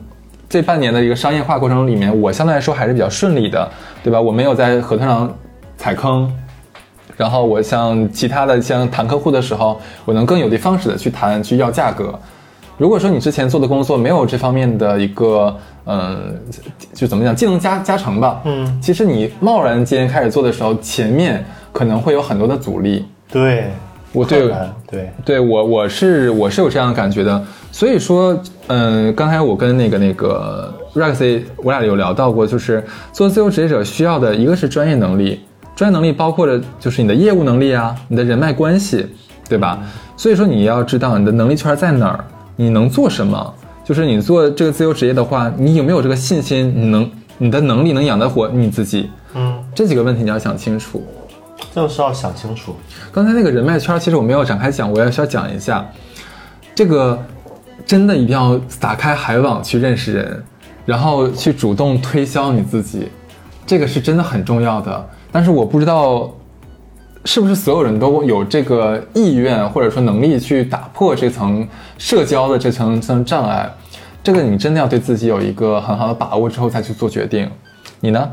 [0.49, 3.71] 这半年的一个商业化过程里面，我相对来说还是比较顺利的，
[4.03, 4.19] 对吧？
[4.19, 5.31] 我没有在合同上
[5.77, 6.33] 踩坑。
[7.15, 12.19] 然后我像其他的像谈客户的时候，我能更有的放矢的去谈去要价格。
[12.79, 15.55] 如果说你之前做的工作没有这方面的一个，
[15.85, 16.41] 嗯，
[16.95, 23.05] 就怎么讲，技能加加成吧，嗯，其实你贸然间开始做的时候，前面可能会有很多的阻力。
[23.31, 23.73] 对，
[24.13, 24.51] 我对
[24.89, 35.41] 对，对我我是我是有这样的感觉的，所以说，嗯，刚才我跟那个那个 Rexy，我俩有聊到过，就是做自由职业者需要的一个是专业能力，
[35.75, 39.05] 专业能力包括着就是你的业务能力啊，你的人脉关系，
[39.49, 39.81] 对吧？
[40.17, 42.25] 所以说你要知道你的能力圈在哪儿，
[42.61, 43.55] 你能做什么，
[43.85, 51.01] 就是你做这个自由职业的话，你有没有这个信心，你能你的能力能养得活你自己，嗯，这几个问题你要想清楚。
[51.73, 52.75] 这个是要想清楚。
[53.13, 55.89] 刚才那个人脉圈，其实我没有展开讲，我也需要讲一下，
[56.75, 57.17] 这个
[57.87, 60.45] 真的一定要打开海网去认识人，
[60.85, 63.09] 然后去主动推销你自己，
[63.65, 65.09] 这个是真的很重要的。
[65.31, 66.35] 但是我不知道
[67.25, 71.67] 是不是所有人都有这个意愿或者说能力去打破这层
[71.99, 73.71] 社交的这层层障碍，
[74.23, 77.51] 这个你真的要对自己有一个很好的把握之后再去做决定。
[78.01, 78.31] 你呢？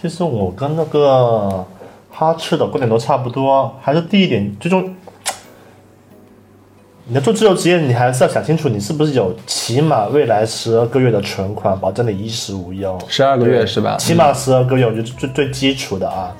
[0.00, 1.66] 其实我跟那个
[2.10, 4.94] 哈赤的观点都差不多，还是第一点，最终
[7.04, 12.96] 你要做自由职业，你还是要想清楚，你是不是有起码未来十二个月的存款，保证你衣食无忧。
[13.08, 16.32] 十二个月是吧起码十二个月，我觉得最最基础的啊。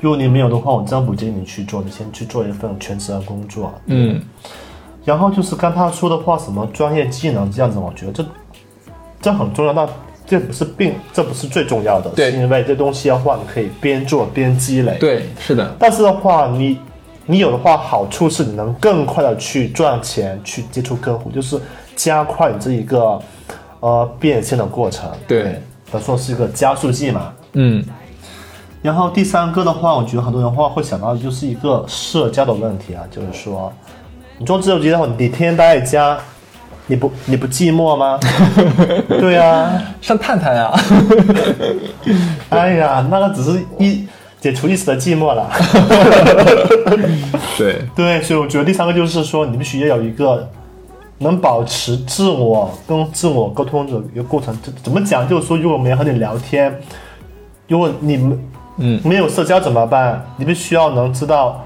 [0.00, 3.72] 如果你没有的话，我真不建议你去做，你先去做一份全职的工作。
[3.86, 4.20] 嗯，
[5.04, 8.26] 然后就是刚他说的话，什么专业技能这样子，我觉得这
[9.22, 9.88] 这很重要，那
[10.26, 16.78] 这不是并这不是最重要的，对是因为这东西的话，你可以边做边积累。，对，是的，但是的话，你
[17.24, 21.58] 你有的话，好处是你能更快的去赚钱，去接触客户，就是
[21.96, 23.18] 加快你这一个
[23.80, 25.10] 呃变现的过程。
[25.26, 27.32] 对，等说是一个加速剂嘛。
[27.54, 27.82] 嗯。
[28.86, 33.72] 然后第三个的话，我觉得很多人话会想到的就是一个社交的问题啊，就是说，
[34.38, 36.16] 你做自由职业的话，你天天待在家，
[36.86, 38.16] 你不你不寂寞吗？
[39.18, 40.72] 对啊，上探探呀、
[42.50, 44.06] 哎呀，那个只是一
[44.40, 45.50] 解除一时的寂寞了。
[47.58, 50.48] 对，对，所以我觉得第三个就是说，你必须要有一个
[51.18, 54.56] 能保持自我跟自我沟通的一个过程。
[54.62, 55.28] 怎怎么讲？
[55.28, 56.72] 就是说，如果没人和你聊天，
[57.66, 58.40] 如果你们
[58.78, 60.24] 嗯，没有社交怎么办？
[60.36, 61.64] 你必须要能知道，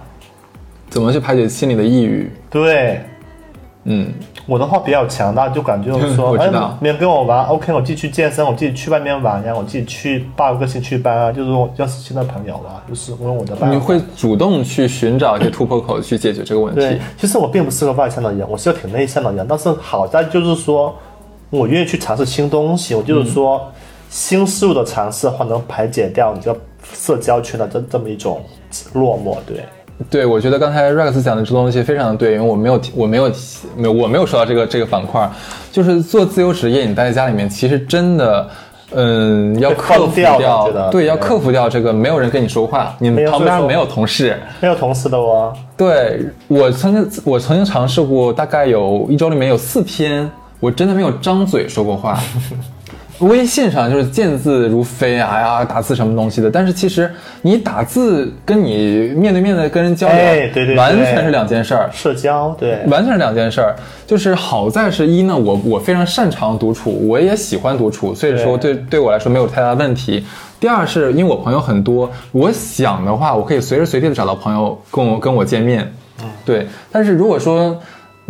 [0.88, 2.30] 怎么去排解心里的抑郁？
[2.48, 3.00] 对
[3.84, 4.12] 嗯，
[4.46, 13.56] 我的话比较强大，就感觉我说， 我哎知道，没人跟我玩，OK，我自己去健身，我自己去外面玩呀，我自己去报个兴趣班啊，就是我认识新的朋友啊，就是问我的。
[13.70, 19.46] 你会主动去寻找一些突破口去解决这个问对题。，其实我并不是个外向的人，我是个挺内向的人。
[19.48, 20.94] 但是好在就是说，
[21.48, 22.94] 我愿意去尝试新东西。
[22.94, 23.72] 我就是说，
[24.10, 26.60] 新事物的尝试的话，能排解掉你这个
[26.94, 28.42] 社交圈的这这么一种
[28.94, 29.36] 落寞。
[29.46, 29.64] 对，
[30.10, 35.30] 对，我觉得刚才 Rex 讲的这东西非常的对，因为我没有提，我没有提没有，我没有说到这个这个板块，
[35.72, 38.48] 就是做自由职业，你待在家里面，其实真的
[38.92, 44.36] 嗯，要克服放掉对，对要克服掉这个没有人跟你说话，你旁边没有同事。
[44.60, 45.52] 没有同事的哦。
[45.76, 50.28] 对我曾经，我曾经尝试过，大概有一周里面有四天，
[50.58, 52.18] 我真的没有张嘴说过话。
[53.20, 56.50] 微信上就是见字如飞啊，打字什么东西的。
[56.50, 57.10] 但是其实
[57.42, 61.90] 你打字跟你面对面的跟人交流，哎对对对完全是两件事儿。
[61.92, 70.24] 社交对，完全是两件事儿，就是好在是一呢，我我非常擅长独处，我也喜欢独处，所以说对对我来说没有太大问题。
[70.58, 75.90] 第二是因为我朋友很多，我想的话，我可以随时随地的找到朋友跟我跟我见面，
[76.44, 76.66] 对。
[76.90, 77.78] 但是如果说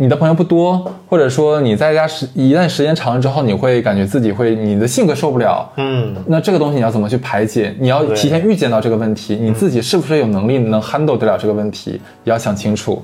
[0.01, 7.71] 你的朋友不多，或者说你在家时一旦时间长了之后，你会感觉自己会你的性格受不了，嗯，那这个东西你要怎么去排解？
[7.79, 12.99] 你要提前预见到这个问题，你自己是不是有能力能 handle 得了这个问题，也要想清楚。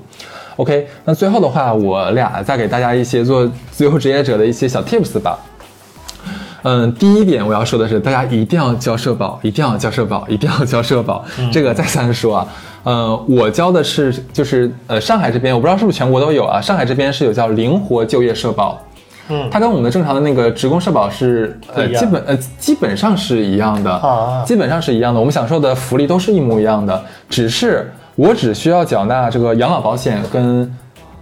[0.56, 5.38] OK，那最后的话，我俩再给大家一些做自由职业者的一些小 tips 吧。
[6.64, 11.24] 嗯，第一点我要说的是，大家一定要交社保，一定要交社保，一定要交社保。
[11.52, 12.48] 这个再三说啊，
[12.84, 16.60] 呃，我交的是就是呃上海这边，我不知道是不是全国都有啊。
[16.60, 18.80] 上海这边是有叫灵活就业社保，
[19.28, 30.74] 嗯它跟我们的正常的那个职工社保是呃基本呃基本上是一样的啊基本上是一样的，我们享受的福利都是一模一样的，只是我只需要缴纳这个养老保险跟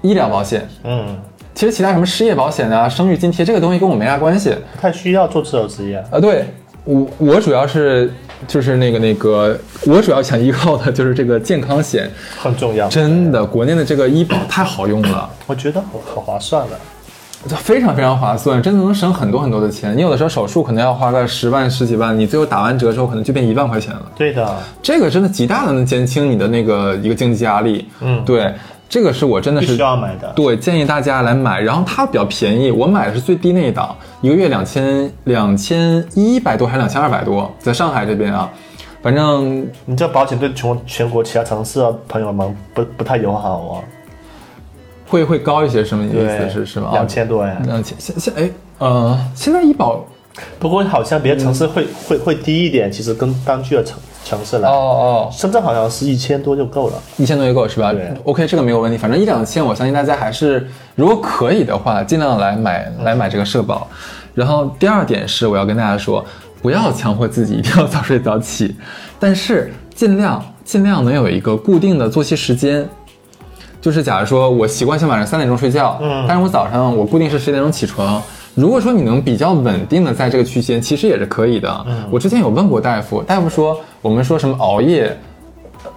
[0.03, 0.69] 医疗保险。
[0.85, 1.17] 嗯，
[1.55, 4.55] 其实其他什么失业保险啊、生育津贴这个东西跟我没啥关系。
[4.75, 5.97] 不太需要做自由职业。
[6.11, 6.47] 啊，对
[6.85, 8.13] 我我主要是
[8.47, 15.31] 就是那个那个，我主要想依靠的就是这个健康险，很重要，真的，国内的这个医保太好用了。
[15.47, 16.79] 我觉得很很划算的。
[17.59, 19.97] 非常非常划算，真的能省很多很多的钱。
[19.97, 24.03] 你有的时候手术可能要花个十万十几万，你最后打完折之后可能就变一万块钱了。
[24.17, 27.89] 对的，这个真的极大的能减轻你的那个一个经济压力。
[28.01, 28.53] 嗯对，
[28.89, 30.33] 这个是我真的是需要买的。
[30.35, 38.51] 对建议大家来买，然后它比较便宜，我买的是最低那一档，一个月两千两千一百多还是两千二百多，在上海这边啊，
[39.03, 43.83] 反正你这保险对全全国其他城市的朋友们不不太友好啊。
[45.09, 46.91] 会会高一些，什么意，思是是吗？
[46.93, 47.57] 两千多呀。
[47.65, 50.05] 两千现现哎呃，现在医保
[50.59, 53.97] 不过好像别的城市会、会会低一点，其实跟当地的城
[54.27, 54.69] 城市来。
[54.69, 55.29] 哦哦。
[55.31, 56.95] 深圳好像是一千多就够了。
[57.17, 58.99] 一千多就够是吧对？OK，这个没有问题。
[58.99, 63.87] 反正一两千，我相信大家还是如果可以的话，尽量来买来买这个社保。
[64.35, 66.25] 然后第二点是，我要跟大家说，
[66.61, 68.75] 不要强迫自己一定要早睡早起，
[69.21, 72.87] 但是尽量尽量能有一个固定的作息时间。
[73.81, 78.21] 就是假如说我习惯性晚上三点钟睡觉，嗯但是我早上我固定是十点钟起床。
[78.57, 81.87] 如果说你能比较稳定的在这个区间，其实也是可以的。
[82.11, 85.15] 我之前有问过大夫，大夫说我们说什么熬夜，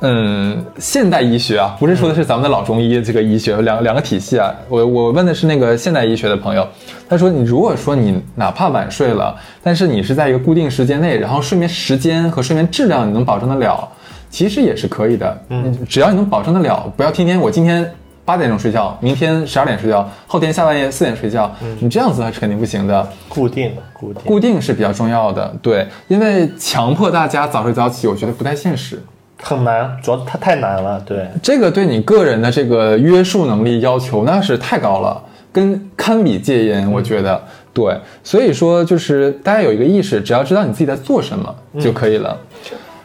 [0.02, 4.54] 嗯，现代医学啊，不是说的是咱们的老中医这个医学两两个体系啊。
[4.68, 6.68] 我我问的是那个现代医学的朋友，
[7.08, 9.34] 他说你如果说你哪怕晚睡了，
[9.64, 13.88] 但是你是在一个固定时间内，然后睡眠时间和睡眠质量你能保证得了，
[14.30, 15.42] 其实也是可以的。
[15.48, 17.90] 嗯，只要你能保证得了，不要天天我今天。
[18.30, 23.10] 八点钟睡觉，明天十二点睡觉，后天下半夜四点睡觉，你这样子是肯定不行的。
[23.28, 24.22] 固定的，固定。
[24.24, 29.02] 固定是比较重要的，对，因为强迫大家早睡早起，我觉得不太现实。
[29.42, 31.02] 很难，主要它太难了。
[31.02, 35.20] 对，这个对你个人的这个约束能力要求那是太高了，
[35.52, 37.42] 跟堪比戒烟，我觉得、
[37.74, 38.00] 对。
[38.24, 42.38] 所以说，就是大家有一个意识，只要知道你自己在做什么就可以了。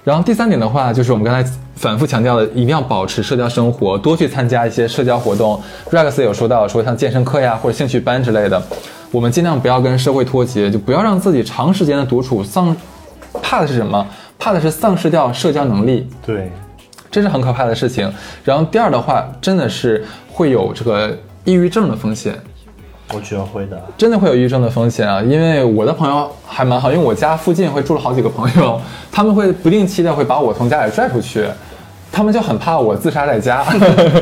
[0.04, 5.58] 然后第三点的话，就是我们刚才反复强调的，一定要保持社交生活，多去参加一些社交活动。
[5.90, 8.62] Rex 有说到，说像健身课呀或者兴趣班之类的，
[9.10, 12.76] 我们尽量不要跟社会脱节，就不要让自己长时间的独处丧。
[13.42, 14.06] 怕的是什么？
[14.38, 16.06] 怕的是丧失掉社交能力。
[16.24, 16.52] 对，
[17.10, 18.12] 这是很可怕的事情。
[18.44, 22.34] 然后第二的话，真的是会有这个抑郁症的风险，
[23.12, 23.80] 我觉得会的。
[23.96, 25.20] 真的会有抑郁症的风险啊！
[25.22, 28.80] 因为我的朋友还蛮好，因为我家附近会住了好几个朋友，
[29.12, 31.44] 他们会不定期的会把我从家里拽出去。
[32.10, 33.64] 他们就很怕我自杀在家，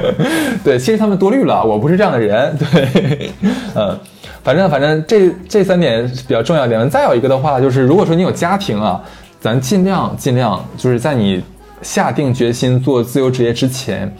[0.64, 3.30] 对，其实他们多虑了，我不是这样的人， 对，
[3.74, 3.94] 嗯，
[4.42, 6.88] 反正反正这这三点比较重要点。
[6.88, 8.98] 再有一个的话，就是如果说你有家庭啊，
[9.40, 11.44] 咱尽量尽量就是在你
[11.82, 14.10] 下定决心做自由职业之前，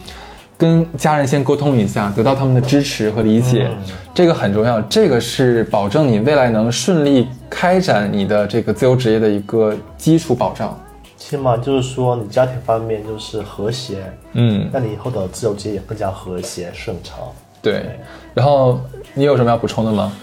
[0.63, 3.69] 跟家人先沟通一下，得到他们的支持和理解，
[4.13, 4.79] 这个很重要。
[4.83, 10.79] 这个是保证你未来能顺利开展你的这个自由职业的一个基础保障。
[11.17, 17.17] 起码就是说，你家庭方面就是和谐，嗯，那你以后的自由职业也更加和谐顺畅。
[17.61, 17.99] 对。
[18.33, 18.79] 然后
[19.13, 20.13] 你有什么要补充的吗？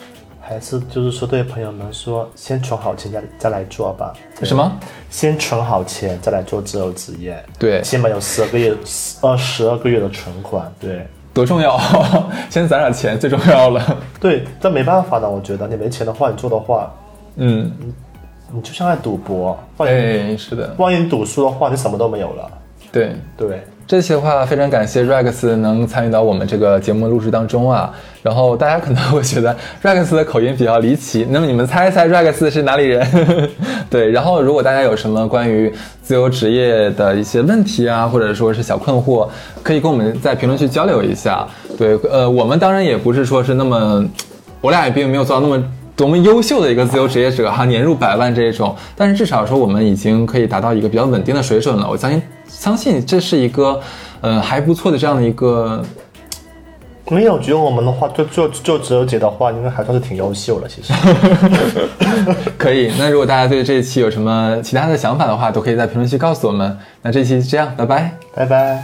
[0.51, 4.12] 还是就是说，对朋友们说，先存好钱再再来做吧。
[4.42, 4.76] 什么？
[5.09, 8.74] 先存好钱再来做自由职业，对，起码有十二个月，
[9.20, 10.68] 呃，十二个月的存款。
[10.80, 11.78] 对，多重要！
[12.51, 13.96] 先攒点钱最重要了。
[14.18, 16.92] 对，这没办法的，我觉得你没钱的话，你做的话，
[17.36, 17.70] 嗯，
[18.53, 22.51] 你就像在赌博，万一对，是的，万一你赌输的话，你什么都没有了。
[22.90, 23.14] 对。
[23.36, 27.93] 对，这期的话，非常感谢 Rex 能参与到我们这个节目录制当中啊。
[28.22, 33.05] 然后大家可能会觉得 Rex 的口音比较离奇，那么你们猜一猜 Rex 是哪里人？
[33.91, 39.28] 对，然后如果大家有什么关于自由职业的一些问题啊，或者说是小困惑，
[39.64, 41.45] 可以跟我们在评论区交流一下。
[41.76, 44.09] 对，呃，我们当然也不是说是那么，
[44.61, 45.61] 我俩也并没有做到那么。
[46.01, 51.86] 多么优秀的一个自由职业者哈，年入百万这一种，但是至少说我们已经可以达到一个比较稳定的水准了。
[51.86, 53.78] 我相信，相信这是一个，
[54.22, 55.84] 呃，还不错的这样的一个。
[57.11, 60.66] 没有，觉得我们的话，做做做自由职业的话，应该还算是挺优秀了。
[60.66, 60.90] 其实，
[62.57, 62.90] 可以。
[62.98, 66.78] 那如果大家对这一期有什么其他的想法的话，都可以在评论区告诉我们。
[67.03, 68.82] 那这期就这样，拜拜，拜拜。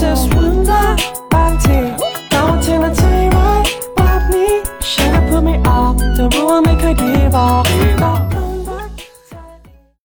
[0.00, 0.98] just wound up
[1.30, 1.96] back to you.
[2.32, 3.30] I'm to tell you
[4.30, 4.62] me.
[4.80, 5.96] Should've put me off.
[5.98, 8.25] The rule will make her give up.